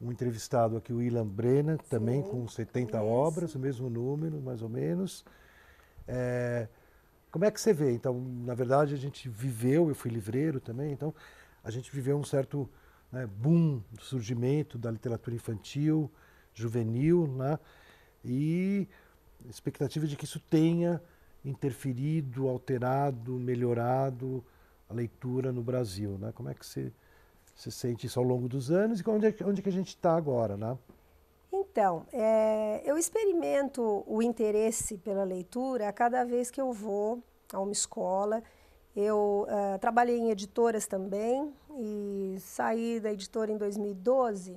um 0.00 0.10
entrevistado 0.10 0.76
aqui, 0.76 0.92
o 0.92 1.00
Ilan 1.00 1.26
Brennan, 1.26 1.76
também 1.88 2.22
Sim, 2.22 2.30
com 2.30 2.48
70 2.48 3.00
obras, 3.02 3.54
o 3.54 3.58
mesmo 3.58 3.88
número, 3.88 4.40
mais 4.40 4.62
ou 4.62 4.68
menos. 4.68 5.24
É, 6.08 6.66
como 7.34 7.44
é 7.44 7.50
que 7.50 7.60
você 7.60 7.72
vê? 7.72 7.90
Então, 7.90 8.20
na 8.46 8.54
verdade, 8.54 8.94
a 8.94 8.96
gente 8.96 9.28
viveu, 9.28 9.88
eu 9.88 9.94
fui 9.96 10.08
livreiro 10.08 10.60
também, 10.60 10.92
então 10.92 11.12
a 11.64 11.70
gente 11.72 11.90
viveu 11.90 12.16
um 12.16 12.22
certo 12.22 12.70
né, 13.10 13.26
boom 13.26 13.82
do 13.90 14.02
surgimento 14.02 14.78
da 14.78 14.88
literatura 14.88 15.34
infantil, 15.34 16.08
juvenil, 16.54 17.26
né? 17.26 17.58
e 18.24 18.86
expectativa 19.50 20.06
de 20.06 20.14
que 20.14 20.26
isso 20.26 20.38
tenha 20.38 21.02
interferido, 21.44 22.46
alterado, 22.46 23.32
melhorado 23.32 24.44
a 24.88 24.94
leitura 24.94 25.50
no 25.50 25.60
Brasil. 25.60 26.16
Né? 26.16 26.30
Como 26.36 26.48
é 26.48 26.54
que 26.54 26.64
você, 26.64 26.92
você 27.52 27.68
sente 27.68 28.06
isso 28.06 28.20
ao 28.20 28.24
longo 28.24 28.48
dos 28.48 28.70
anos 28.70 29.00
e 29.00 29.10
onde 29.10 29.26
é, 29.26 29.34
onde 29.44 29.58
é 29.58 29.62
que 29.64 29.68
a 29.68 29.72
gente 29.72 29.88
está 29.88 30.16
agora? 30.16 30.56
Né? 30.56 30.78
Então, 31.74 32.06
é, 32.12 32.82
eu 32.84 32.96
experimento 32.96 34.04
o 34.06 34.22
interesse 34.22 34.96
pela 34.96 35.24
leitura 35.24 35.88
a 35.88 35.92
cada 35.92 36.24
vez 36.24 36.48
que 36.48 36.60
eu 36.60 36.72
vou 36.72 37.20
a 37.52 37.58
uma 37.58 37.72
escola. 37.72 38.44
Eu 38.94 39.44
uh, 39.48 39.76
trabalhei 39.80 40.16
em 40.16 40.30
editoras 40.30 40.86
também 40.86 41.52
e 41.76 42.36
saí 42.38 43.00
da 43.00 43.12
editora 43.12 43.50
em 43.50 43.56
2012 43.56 44.56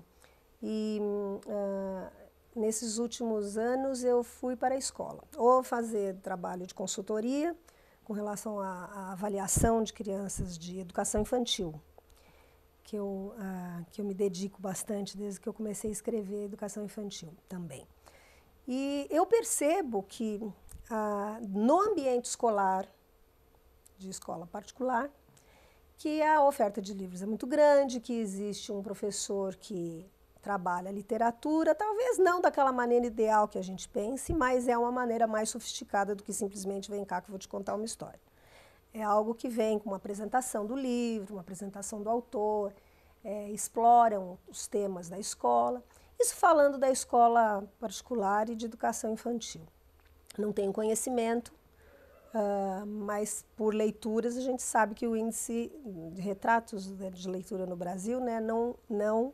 e 0.62 1.02
uh, 1.02 2.08
nesses 2.56 3.00
últimos 3.00 3.58
anos 3.58 4.04
eu 4.04 4.24
fui 4.24 4.56
para 4.56 4.76
a 4.76 4.78
escola, 4.78 5.24
ou 5.36 5.64
fazer 5.64 6.18
trabalho 6.18 6.68
de 6.68 6.76
consultoria 6.76 7.56
com 8.04 8.14
relação 8.14 8.60
à, 8.60 8.92
à 8.94 9.12
avaliação 9.14 9.82
de 9.82 9.92
crianças 9.92 10.56
de 10.56 10.82
educação 10.82 11.22
infantil, 11.22 11.82
que 12.88 12.96
eu, 12.96 13.34
uh, 13.36 13.86
que 13.92 14.00
eu 14.00 14.06
me 14.06 14.14
dedico 14.14 14.62
bastante 14.62 15.18
desde 15.18 15.42
que 15.42 15.48
eu 15.48 15.54
comecei 15.54 15.90
a 15.90 15.94
escrever 15.94 16.46
educação 16.46 16.86
infantil 16.86 17.34
também. 17.50 17.86
E 18.66 19.06
eu 19.10 19.26
percebo 19.26 20.04
que 20.04 20.40
uh, 20.42 21.48
no 21.50 21.82
ambiente 21.82 22.26
escolar, 22.26 22.88
de 23.98 24.10
escola 24.10 24.48
particular, 24.48 25.10
que 25.98 26.22
a 26.22 26.42
oferta 26.44 26.82
de 26.82 26.94
livros 26.94 27.22
é 27.22 27.26
muito 27.26 27.46
grande, 27.46 28.00
que 28.00 28.14
existe 28.14 28.72
um 28.72 28.82
professor 28.82 29.56
que 29.58 30.10
trabalha 30.42 30.90
literatura, 30.90 31.76
talvez 31.76 32.18
não 32.18 32.40
daquela 32.40 32.72
maneira 32.72 33.06
ideal 33.06 33.50
que 33.50 33.58
a 33.58 33.62
gente 33.62 33.90
pense, 33.90 34.34
mas 34.34 34.66
é 34.66 34.78
uma 34.78 34.94
maneira 34.94 35.28
mais 35.28 35.50
sofisticada 35.50 36.16
do 36.16 36.24
que 36.24 36.32
simplesmente 36.32 36.90
vem 36.90 37.04
cá 37.04 37.20
que 37.20 37.28
eu 37.28 37.34
vou 37.34 37.40
te 37.40 37.50
contar 37.50 37.76
uma 37.76 37.84
história. 37.84 38.27
É 38.98 39.04
algo 39.04 39.36
que 39.36 39.48
vem 39.48 39.78
com 39.78 39.92
uma 39.92 39.98
apresentação 39.98 40.66
do 40.66 40.76
livro, 40.76 41.36
uma 41.36 41.42
apresentação 41.42 42.02
do 42.02 42.10
autor, 42.10 42.74
é, 43.24 43.48
exploram 43.52 44.40
os 44.48 44.68
temas 44.68 45.08
da 45.08 45.20
escola. 45.20 45.84
Isso 46.20 46.36
falando 46.36 46.80
da 46.80 46.90
escola 46.90 47.64
particular 47.80 48.50
e 48.50 48.56
de 48.56 48.66
educação 48.66 49.14
infantil. 49.14 49.62
Não 50.36 50.52
tenho 50.52 50.74
conhecimento, 50.74 51.54
uh, 52.34 52.88
mas 52.88 53.46
por 53.56 53.72
leituras 53.72 54.36
a 54.36 54.42
gente 54.42 54.64
sabe 54.64 54.96
que 54.96 55.06
o 55.06 55.16
índice 55.16 55.72
de 56.14 56.22
retratos 56.22 56.92
de 56.98 57.30
leitura 57.30 57.68
no 57.68 57.76
Brasil 57.76 58.20
né, 58.20 58.40
não, 58.40 58.76
não 58.90 59.32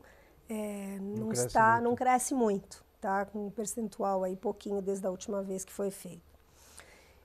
é, 0.49 0.99
não, 0.99 1.27
não 1.27 1.31
está, 1.31 1.75
muito. 1.75 1.83
não 1.85 1.95
cresce 1.95 2.33
muito, 2.33 2.83
tá? 2.99 3.25
Com 3.25 3.47
um 3.47 3.49
percentual 3.49 4.25
aí 4.25 4.35
pouquinho 4.35 4.81
desde 4.81 5.07
a 5.07 5.09
última 5.09 5.41
vez 5.41 5.63
que 5.63 5.71
foi 5.71 5.89
feito. 5.89 6.33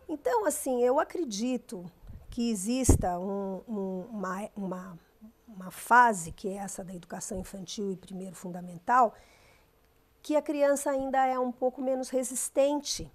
Então, 0.09 0.47
assim, 0.47 0.85
eu 0.85 1.01
acredito 1.01 1.85
que 2.39 2.53
exista 2.53 3.19
um, 3.19 3.61
um, 3.69 4.01
uma, 4.13 4.49
uma, 4.57 4.99
uma 5.49 5.71
fase, 5.73 6.31
que 6.31 6.49
é 6.49 6.59
essa 6.59 6.85
da 6.85 6.95
educação 6.95 7.41
infantil 7.41 7.91
e 7.91 7.97
primeiro 7.97 8.37
fundamental, 8.37 9.13
que 10.23 10.37
a 10.37 10.41
criança 10.41 10.89
ainda 10.89 11.27
é 11.27 11.37
um 11.37 11.51
pouco 11.51 11.83
menos 11.83 12.11
resistente 12.11 13.11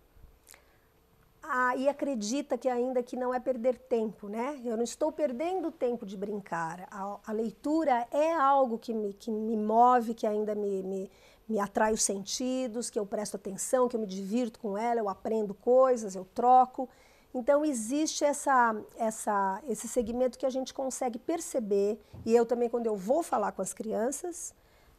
ah, 1.42 1.74
e 1.78 1.88
acredita 1.88 2.58
que 2.58 2.68
ainda 2.68 3.02
que 3.02 3.16
não 3.16 3.34
é 3.34 3.40
perder 3.40 3.78
tempo, 3.78 4.28
né? 4.28 4.60
Eu 4.66 4.76
não 4.76 4.84
estou 4.84 5.10
perdendo 5.10 5.72
tempo 5.72 6.06
de 6.06 6.18
brincar. 6.18 6.86
A, 6.92 7.18
a 7.26 7.32
leitura 7.32 8.06
é 8.12 8.34
algo 8.34 8.78
que 8.78 8.94
me, 8.94 9.14
que 9.14 9.32
me 9.32 9.56
move, 9.56 10.14
que 10.14 10.28
ainda 10.28 10.54
me, 10.54 10.84
me, 10.84 11.10
me 11.48 11.62
atrai 11.62 11.94
os 11.94 12.04
sentidos, 12.04 12.90
que 12.90 13.00
eu 13.00 13.06
presto 13.06 13.38
atenção, 13.38 13.88
que 13.88 13.96
eu 13.96 14.02
me 14.02 14.06
divirto 14.06 14.60
com 14.60 14.78
ela, 14.78 15.00
eu 15.00 15.08
aprendo 15.08 15.54
coisas, 15.54 16.14
eu 16.14 16.26
troco. 16.36 16.90
Então 17.34 17.66
existe 17.66 18.24
essa, 18.24 18.76
essa, 18.96 19.62
esse 19.68 19.88
segmento 19.88 20.38
que 20.38 20.46
a 20.46 20.52
gente 20.52 20.74
consegue 20.74 21.18
perceber, 21.18 22.00
e 22.24 22.36
eu 22.36 22.46
também, 22.46 22.70
quando 22.70 22.86
eu 22.86 22.96
vou 22.96 23.24
falar 23.24 23.52
com 23.52 23.62
as 23.62 23.74
crianças, 23.74 24.54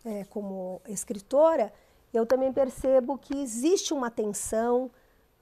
é, 0.04 0.24
como 0.24 0.82
escritora, 0.88 1.72
eu 2.12 2.26
também 2.26 2.52
percebo 2.52 3.16
que 3.16 3.40
existe 3.40 3.94
uma 3.94 4.08
atenção, 4.08 4.90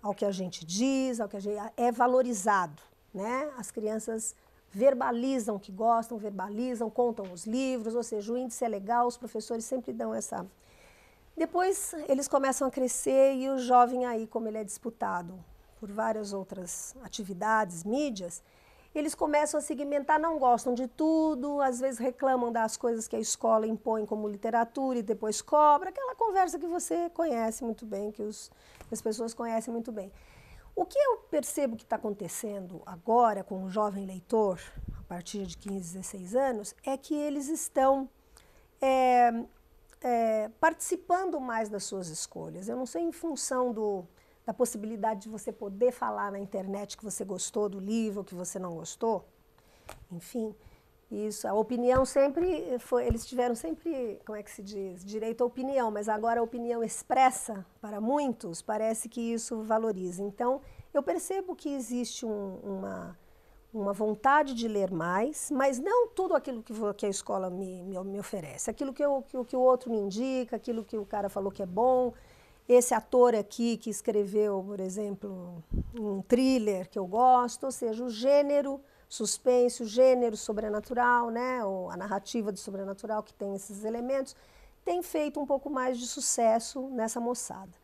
ao 0.02 0.12
que 0.12 0.24
a 0.24 0.32
gente 0.32 0.64
diz, 0.64 1.20
ao 1.20 1.28
que 1.28 1.36
a 1.36 1.40
gente 1.40 1.60
é 1.76 1.92
valorizado, 1.92 2.82
né? 3.14 3.52
As 3.56 3.70
crianças 3.70 4.34
verbalizam 4.68 5.58
que 5.60 5.70
gostam, 5.70 6.18
verbalizam, 6.18 6.90
contam 6.90 7.32
os 7.32 7.46
livros, 7.46 7.94
ou 7.94 8.02
seja, 8.02 8.32
o 8.32 8.36
índice 8.36 8.64
é 8.64 8.68
legal, 8.68 9.06
os 9.06 9.16
professores 9.16 9.64
sempre 9.64 9.92
dão 9.92 10.12
essa. 10.12 10.44
Depois 11.36 11.94
eles 12.08 12.26
começam 12.26 12.66
a 12.66 12.70
crescer 12.70 13.34
e 13.34 13.48
o 13.48 13.58
jovem 13.58 14.04
aí, 14.04 14.26
como 14.26 14.48
ele 14.48 14.58
é 14.58 14.64
disputado 14.64 15.38
por 15.82 15.90
várias 15.90 16.32
outras 16.32 16.94
atividades, 17.02 17.82
mídias, 17.82 18.40
eles 18.94 19.16
começam 19.16 19.58
a 19.58 19.60
segmentar, 19.60 20.20
não 20.20 20.38
gostam 20.38 20.74
de 20.74 20.86
tudo, 20.86 21.60
às 21.60 21.80
vezes 21.80 21.98
reclamam 21.98 22.52
das 22.52 22.76
coisas 22.76 23.08
que 23.08 23.16
a 23.16 23.18
escola 23.18 23.66
impõe 23.66 24.06
como 24.06 24.28
literatura 24.28 25.00
e 25.00 25.02
depois 25.02 25.42
cobra, 25.42 25.88
aquela 25.88 26.14
conversa 26.14 26.56
que 26.56 26.68
você 26.68 27.10
conhece 27.10 27.64
muito 27.64 27.84
bem, 27.84 28.12
que 28.12 28.22
os, 28.22 28.48
as 28.92 29.02
pessoas 29.02 29.34
conhecem 29.34 29.74
muito 29.74 29.90
bem. 29.90 30.12
O 30.76 30.84
que 30.84 30.96
eu 30.96 31.16
percebo 31.28 31.74
que 31.74 31.82
está 31.82 31.96
acontecendo 31.96 32.80
agora 32.86 33.42
com 33.42 33.64
o 33.64 33.68
jovem 33.68 34.06
leitor, 34.06 34.60
a 35.00 35.02
partir 35.02 35.46
de 35.46 35.58
15, 35.58 35.94
16 35.94 36.36
anos, 36.36 36.76
é 36.86 36.96
que 36.96 37.12
eles 37.12 37.48
estão 37.48 38.08
é, 38.80 39.32
é, 40.00 40.48
participando 40.60 41.40
mais 41.40 41.68
das 41.68 41.82
suas 41.82 42.06
escolhas. 42.06 42.68
Eu 42.68 42.76
não 42.76 42.86
sei 42.86 43.02
em 43.02 43.10
função 43.10 43.72
do, 43.72 44.06
da 44.52 44.54
possibilidade 44.54 45.22
de 45.22 45.28
você 45.30 45.50
poder 45.50 45.90
falar 45.92 46.30
na 46.30 46.38
internet 46.38 46.96
que 46.96 47.02
você 47.02 47.24
gostou 47.24 47.68
do 47.70 47.80
livro, 47.80 48.22
que 48.22 48.34
você 48.34 48.58
não 48.58 48.74
gostou. 48.74 49.24
Enfim, 50.12 50.54
isso. 51.10 51.48
A 51.48 51.54
opinião 51.54 52.04
sempre 52.04 52.78
foi. 52.78 53.06
Eles 53.06 53.26
tiveram 53.26 53.54
sempre, 53.54 54.20
como 54.26 54.36
é 54.36 54.42
que 54.42 54.50
se 54.50 54.62
diz? 54.62 55.02
Direito 55.04 55.42
à 55.42 55.46
opinião, 55.46 55.90
mas 55.90 56.08
agora 56.08 56.40
a 56.40 56.42
opinião 56.42 56.84
expressa 56.84 57.64
para 57.80 58.00
muitos 58.00 58.60
parece 58.60 59.08
que 59.08 59.20
isso 59.20 59.62
valoriza. 59.62 60.22
Então, 60.22 60.60
eu 60.92 61.02
percebo 61.02 61.56
que 61.56 61.70
existe 61.70 62.26
um, 62.26 62.56
uma, 62.62 63.18
uma 63.72 63.94
vontade 63.94 64.54
de 64.54 64.68
ler 64.68 64.90
mais, 64.90 65.50
mas 65.50 65.78
não 65.78 66.08
tudo 66.08 66.34
aquilo 66.34 66.62
que, 66.62 66.74
que 66.94 67.06
a 67.06 67.08
escola 67.08 67.48
me, 67.48 67.82
me, 67.82 67.98
me 68.04 68.20
oferece. 68.20 68.70
Aquilo 68.70 68.92
que, 68.92 69.02
eu, 69.02 69.22
que, 69.22 69.44
que 69.44 69.56
o 69.56 69.60
outro 69.60 69.90
me 69.90 69.98
indica, 69.98 70.56
aquilo 70.56 70.84
que 70.84 70.98
o 70.98 71.06
cara 71.06 71.30
falou 71.30 71.50
que 71.50 71.62
é 71.62 71.66
bom 71.66 72.12
esse 72.68 72.94
ator 72.94 73.34
aqui 73.34 73.76
que 73.76 73.90
escreveu, 73.90 74.62
por 74.66 74.80
exemplo, 74.80 75.62
um 75.98 76.22
thriller 76.22 76.88
que 76.88 76.98
eu 76.98 77.06
gosto, 77.06 77.64
ou 77.64 77.72
seja, 77.72 78.04
o 78.04 78.10
gênero 78.10 78.80
suspense, 79.08 79.82
o 79.82 79.86
gênero 79.86 80.36
sobrenatural, 80.36 81.30
né, 81.30 81.64
ou 81.64 81.90
a 81.90 81.96
narrativa 81.96 82.50
do 82.50 82.58
sobrenatural 82.58 83.22
que 83.22 83.34
tem 83.34 83.54
esses 83.54 83.84
elementos, 83.84 84.34
tem 84.84 85.02
feito 85.02 85.38
um 85.38 85.46
pouco 85.46 85.68
mais 85.68 85.98
de 85.98 86.06
sucesso 86.06 86.88
nessa 86.88 87.20
moçada. 87.20 87.82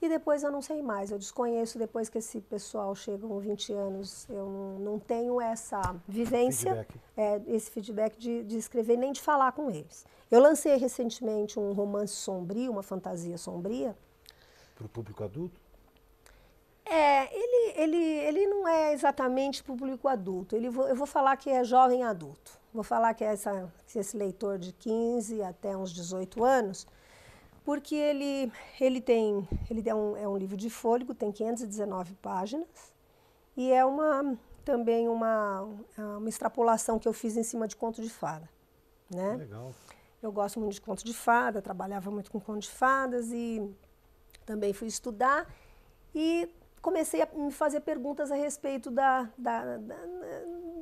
E 0.00 0.08
depois 0.08 0.42
eu 0.42 0.52
não 0.52 0.60
sei 0.60 0.82
mais, 0.82 1.10
eu 1.10 1.18
desconheço 1.18 1.78
depois 1.78 2.08
que 2.08 2.18
esse 2.18 2.40
pessoal 2.40 2.94
chega 2.94 3.26
com 3.26 3.38
20 3.38 3.72
anos, 3.72 4.28
eu 4.28 4.44
não, 4.44 4.78
não 4.78 4.98
tenho 4.98 5.40
essa 5.40 5.80
vivência, 6.06 6.74
feedback. 6.74 7.00
É, 7.16 7.42
esse 7.46 7.70
feedback 7.70 8.18
de, 8.18 8.44
de 8.44 8.58
escrever 8.58 8.98
nem 8.98 9.12
de 9.12 9.22
falar 9.22 9.52
com 9.52 9.70
eles. 9.70 10.04
Eu 10.30 10.40
lancei 10.40 10.76
recentemente 10.76 11.58
um 11.58 11.72
romance 11.72 12.12
sombrio, 12.12 12.72
uma 12.72 12.82
fantasia 12.82 13.38
sombria, 13.38 13.96
para 14.76 14.86
o 14.86 14.88
público 14.88 15.24
adulto? 15.24 15.60
É, 16.84 17.34
ele, 17.34 17.72
ele, 17.76 17.96
ele 17.96 18.46
não 18.46 18.68
é 18.68 18.92
exatamente 18.92 19.64
público 19.64 20.06
adulto. 20.06 20.54
Ele, 20.54 20.68
eu 20.68 20.94
vou 20.94 21.06
falar 21.06 21.36
que 21.36 21.50
é 21.50 21.64
jovem 21.64 22.04
adulto. 22.04 22.52
Vou 22.72 22.84
falar 22.84 23.12
que 23.14 23.24
é 23.24 23.28
essa, 23.28 23.72
esse 23.94 24.16
leitor 24.16 24.58
de 24.58 24.72
15 24.72 25.42
até 25.42 25.76
uns 25.76 25.92
18 25.92 26.44
anos, 26.44 26.86
porque 27.64 27.94
ele, 27.94 28.52
ele 28.78 29.00
tem. 29.00 29.48
Ele 29.68 29.88
é 29.88 29.94
um, 29.94 30.16
é 30.16 30.28
um 30.28 30.36
livro 30.36 30.56
de 30.56 30.70
fôlego, 30.70 31.14
tem 31.14 31.32
519 31.32 32.14
páginas, 32.16 32.68
e 33.56 33.72
é 33.72 33.84
uma 33.84 34.38
também 34.64 35.08
uma, 35.08 35.62
uma 35.96 36.28
extrapolação 36.28 36.98
que 36.98 37.06
eu 37.06 37.12
fiz 37.12 37.36
em 37.36 37.42
cima 37.42 37.66
de 37.66 37.76
conto 37.76 38.02
de 38.02 38.10
fada. 38.10 38.48
Né? 39.08 39.36
Legal. 39.36 39.72
Eu 40.20 40.32
gosto 40.32 40.58
muito 40.58 40.74
de 40.74 40.80
conto 40.80 41.04
de 41.04 41.14
fada, 41.14 41.62
trabalhava 41.62 42.10
muito 42.10 42.30
com 42.30 42.40
conto 42.40 42.60
de 42.60 42.70
fadas 42.70 43.30
e 43.32 43.62
também 44.46 44.72
fui 44.72 44.88
estudar 44.88 45.46
e 46.14 46.48
comecei 46.80 47.20
a 47.20 47.28
me 47.34 47.50
fazer 47.50 47.80
perguntas 47.80 48.30
a 48.30 48.36
respeito 48.36 48.90
da, 48.90 49.28
da, 49.36 49.76
da, 49.76 49.96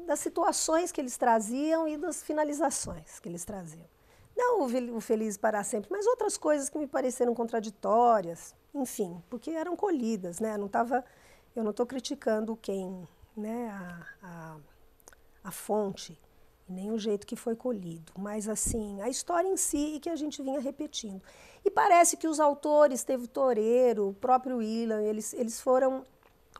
das 0.06 0.20
situações 0.20 0.92
que 0.92 1.00
eles 1.00 1.16
traziam 1.16 1.88
e 1.88 1.96
das 1.96 2.22
finalizações 2.22 3.18
que 3.18 3.28
eles 3.28 3.44
traziam. 3.44 3.86
Não 4.36 4.62
o 4.62 5.00
Feliz 5.00 5.36
para 5.36 5.62
Sempre, 5.64 5.90
mas 5.90 6.06
outras 6.06 6.36
coisas 6.36 6.68
que 6.68 6.76
me 6.76 6.86
pareceram 6.86 7.34
contraditórias, 7.34 8.54
enfim, 8.74 9.22
porque 9.30 9.52
eram 9.52 9.76
colhidas, 9.76 10.40
né? 10.40 10.58
Não 10.58 10.68
tava, 10.68 11.04
eu 11.54 11.62
não 11.62 11.70
estou 11.70 11.86
criticando 11.86 12.56
quem, 12.56 13.08
né, 13.36 13.70
a, 13.70 14.06
a, 14.22 14.56
a 15.44 15.50
fonte, 15.52 16.20
nem 16.68 16.90
o 16.90 16.98
jeito 16.98 17.26
que 17.26 17.36
foi 17.36 17.54
colhido, 17.54 18.12
mas 18.16 18.48
assim, 18.48 19.00
a 19.02 19.08
história 19.08 19.48
em 19.48 19.56
si 19.56 19.96
e 19.96 20.00
que 20.00 20.08
a 20.08 20.16
gente 20.16 20.42
vinha 20.42 20.60
repetindo. 20.60 21.22
E 21.64 21.70
parece 21.70 22.16
que 22.16 22.26
os 22.26 22.40
autores, 22.40 23.04
teve 23.04 23.26
Toreiro, 23.26 24.08
o 24.08 24.14
próprio 24.14 24.58
Willan, 24.58 25.02
eles, 25.02 25.32
eles 25.34 25.60
foram 25.60 26.04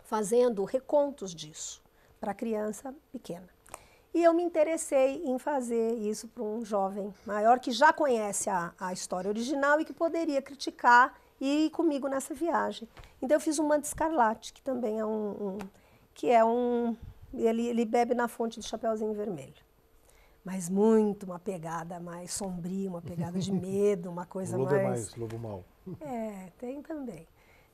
fazendo 0.05 0.65
recontos 0.65 1.35
disso 1.35 1.83
para 2.21 2.35
criança 2.35 2.95
pequena. 3.13 3.49
E 4.15 4.23
eu 4.23 4.33
me 4.33 4.43
interessei 4.43 5.23
em 5.25 5.39
fazer 5.39 5.95
isso 5.95 6.29
para 6.29 6.45
um 6.45 6.65
jovem 6.65 7.13
maior 7.27 7.59
que 7.59 7.73
já 7.73 7.93
conhece 7.93 8.49
a, 8.49 8.73
a 8.79 8.93
história 8.93 9.29
original 9.29 9.81
e 9.81 9.85
que 9.85 9.93
poderia 9.93 10.41
criticar 10.41 11.19
e 11.41 11.67
ir 11.67 11.71
comigo 11.71 12.07
nessa 12.07 12.33
viagem. 12.33 12.89
Então 13.21 13.37
eu 13.37 13.41
fiz 13.41 13.59
um 13.59 13.67
Manta 13.67 13.87
Escarlate, 13.87 14.53
que 14.53 14.63
também 14.63 15.01
é 15.01 15.05
um, 15.05 15.31
um 15.31 15.59
que 16.15 16.31
é 16.31 16.45
um 16.45 16.97
ele, 17.35 17.67
ele 17.67 17.85
bebe 17.85 18.15
na 18.15 18.29
fonte 18.29 18.61
do 18.61 18.65
Chapeuzinho 18.65 19.13
Vermelho. 19.15 19.65
Mas 20.45 20.69
muito 20.69 21.25
uma 21.25 21.39
pegada 21.39 21.99
mais 21.99 22.33
sombria, 22.33 22.91
uma 22.91 23.01
pegada 23.01 23.39
de 23.39 23.51
medo, 23.53 24.11
uma 24.11 24.27
coisa 24.27 24.57
lobo 24.57 24.71
mais. 24.71 24.83
é 24.83 24.89
mais 24.89 25.15
lobo 25.17 25.39
mal. 25.39 25.65
É, 26.01 26.51
tem 26.59 26.83
também. 26.83 27.27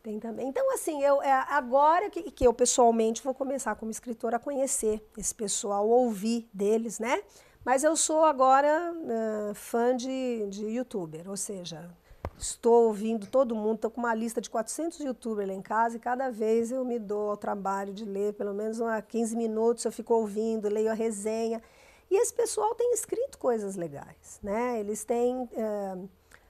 Tem 0.02 0.18
também. 0.18 0.48
Então, 0.48 0.72
assim, 0.72 1.02
eu, 1.02 1.20
é, 1.20 1.30
agora 1.50 2.09
que, 2.09 2.30
que 2.30 2.46
eu 2.46 2.54
pessoalmente 2.54 3.22
vou 3.22 3.35
começar 3.35 3.74
como 3.74 3.90
escritora 3.90 4.37
a 4.37 4.40
conhecer 4.40 5.04
esse 5.16 5.35
pessoal, 5.35 5.87
ouvir 5.87 6.48
deles, 6.54 6.98
né? 6.98 7.22
Mas 7.64 7.85
eu 7.85 7.94
sou 7.94 8.24
agora 8.24 8.94
uh, 8.94 9.54
fã 9.54 9.94
de, 9.94 10.46
de 10.48 10.64
youtuber, 10.66 11.28
ou 11.28 11.37
seja, 11.37 11.90
estou 12.38 12.87
ouvindo 12.87 13.26
todo 13.26 13.54
mundo, 13.54 13.74
estou 13.74 13.90
com 13.90 14.00
uma 14.00 14.14
lista 14.14 14.40
de 14.40 14.48
400 14.48 15.00
youtubers 15.00 15.46
lá 15.46 15.54
em 15.54 15.61
casa 15.61 15.96
e 15.98 16.00
cada 16.00 16.30
vez 16.30 16.72
eu 16.72 16.83
me 16.85 16.98
dou 16.98 17.30
ao 17.30 17.37
trabalho 17.37 17.92
de 17.92 18.06
ler 18.06 18.33
pelo 18.33 18.54
menos 18.54 18.80
uma 18.80 19.00
15 19.02 19.37
minutos, 19.37 19.85
eu 19.85 19.92
fico 19.92 20.14
ouvindo, 20.14 20.68
leio 20.70 20.90
a 20.90 20.94
resenha. 20.94 21.62
E 22.11 22.20
esse 22.20 22.35
pessoal 22.35 22.75
tem 22.75 22.92
escrito 22.92 23.38
coisas 23.38 23.77
legais, 23.77 24.40
né? 24.42 24.81
Eles 24.81 25.05
têm 25.05 25.42
uh, 25.42 26.09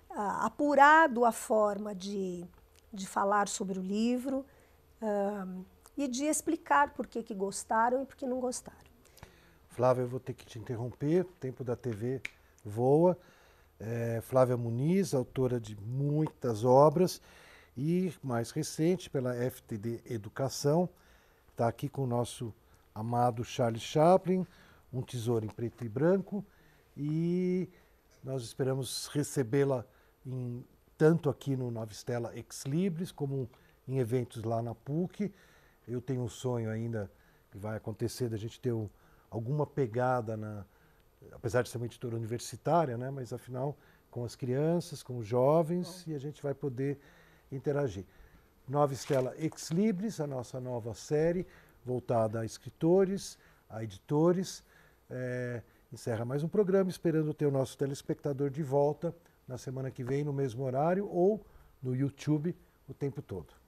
apurado 0.09 1.25
a 1.25 1.33
forma 1.33 1.95
de 1.95 2.49
de 2.93 3.07
falar 3.07 3.49
sobre 3.49 3.79
o 3.79 3.83
livro 3.83 4.45
uh, 5.01 5.65
e 5.97 6.09
de 6.09 6.25
explicar 6.25 6.93
por 6.93 7.07
que, 7.07 7.23
que 7.23 7.35
gostaram 7.35 8.03
e 8.03 8.07
por 8.07 8.17
que 8.17 8.27
não 8.27 8.41
gostaram. 8.41 8.79
Flávia, 9.69 10.03
eu 10.03 10.09
vou 10.09 10.21
ter 10.21 10.35
que 10.35 10.45
te 10.45 10.59
interromper, 10.59 11.23
o 11.23 11.33
tempo 11.39 11.63
da 11.63 11.77
TV 11.77 12.21
voa. 12.65 13.17
É, 13.79 14.21
Flávia 14.21 14.57
Muniz, 14.57 15.15
autora 15.15 15.59
de 15.59 15.75
muitas 15.81 16.65
obras 16.65 17.21
e 17.77 18.13
mais 18.23 18.51
recente 18.51 19.09
pela 19.09 19.35
FTD 19.35 20.03
Educação, 20.05 20.89
está 21.51 21.67
aqui 21.67 21.89
com 21.89 22.03
o 22.03 22.07
nosso 22.07 22.53
amado 22.95 23.43
Charles 23.43 23.81
Chaplin, 23.81 24.47
um 24.93 25.03
tesouro 25.03 25.45
em 25.45 25.49
preto 25.49 25.85
e 25.85 25.89
branco, 25.89 26.45
e 26.97 27.69
nós 28.23 28.43
esperamos 28.43 29.09
recebê-la 29.09 29.85
em 30.27 30.65
tanto 30.99 31.31
aqui 31.31 31.57
no 31.57 31.71
Nova 31.71 31.93
Estela 31.93 32.37
Ex 32.37 32.65
Libris, 32.67 33.11
como 33.11 33.49
em 33.89 33.99
eventos 33.99 34.45
lá 34.45 34.63
na 34.63 34.75
PUC. 34.75 35.33
Eu 35.89 36.01
tenho 36.01 36.23
um 36.23 36.29
sonho 36.29 36.71
ainda 36.71 37.11
que 37.51 37.59
vai 37.59 37.77
acontecer 37.77 38.29
da 38.29 38.37
gente 38.37 38.61
ter 38.61 38.73
um, 38.73 38.89
alguma 39.31 39.67
pegada 39.67 40.37
na, 40.37 40.65
apesar 41.33 41.63
de 41.63 41.69
ser 41.69 41.79
uma 41.79 41.87
editora 41.87 42.17
universitária, 42.17 42.97
né, 42.97 43.11
mas 43.11 43.33
afinal 43.33 43.77
com 44.11 44.25
as 44.25 44.35
crianças, 44.35 45.03
com 45.03 45.19
os 45.19 45.27
jovens 45.27 46.05
Bom. 46.05 46.13
e 46.13 46.15
a 46.15 46.19
gente 46.19 46.43
vai 46.43 46.53
poder 46.55 46.99
interagir. 47.51 48.05
Nova 48.69 48.93
Estela 48.93 49.35
Ex 49.37 49.71
Libris, 49.71 50.21
a 50.21 50.27
nossa 50.27 50.61
nova 50.61 50.95
série 50.95 51.47
voltada 51.85 52.41
a 52.41 52.45
escritores, 52.45 53.39
a 53.69 53.83
editores. 53.83 54.63
É, 55.11 55.63
encerra 55.93 56.25
mais 56.25 56.43
um 56.45 56.49
programa, 56.49 56.89
esperando 56.89 57.35
ter 57.35 57.47
o 57.47 57.51
nosso 57.51 57.77
telespectador 57.77 58.49
de 58.49 58.63
volta 58.63 59.15
na 59.47 59.59
semana 59.59 59.91
que 59.91 60.05
vem, 60.05 60.23
no 60.23 60.33
mesmo 60.33 60.63
horário, 60.63 61.09
ou 61.09 61.45
no 61.83 61.95
YouTube 61.95 62.57
o 62.89 62.95
tempo 62.95 63.21
todo. 63.21 63.60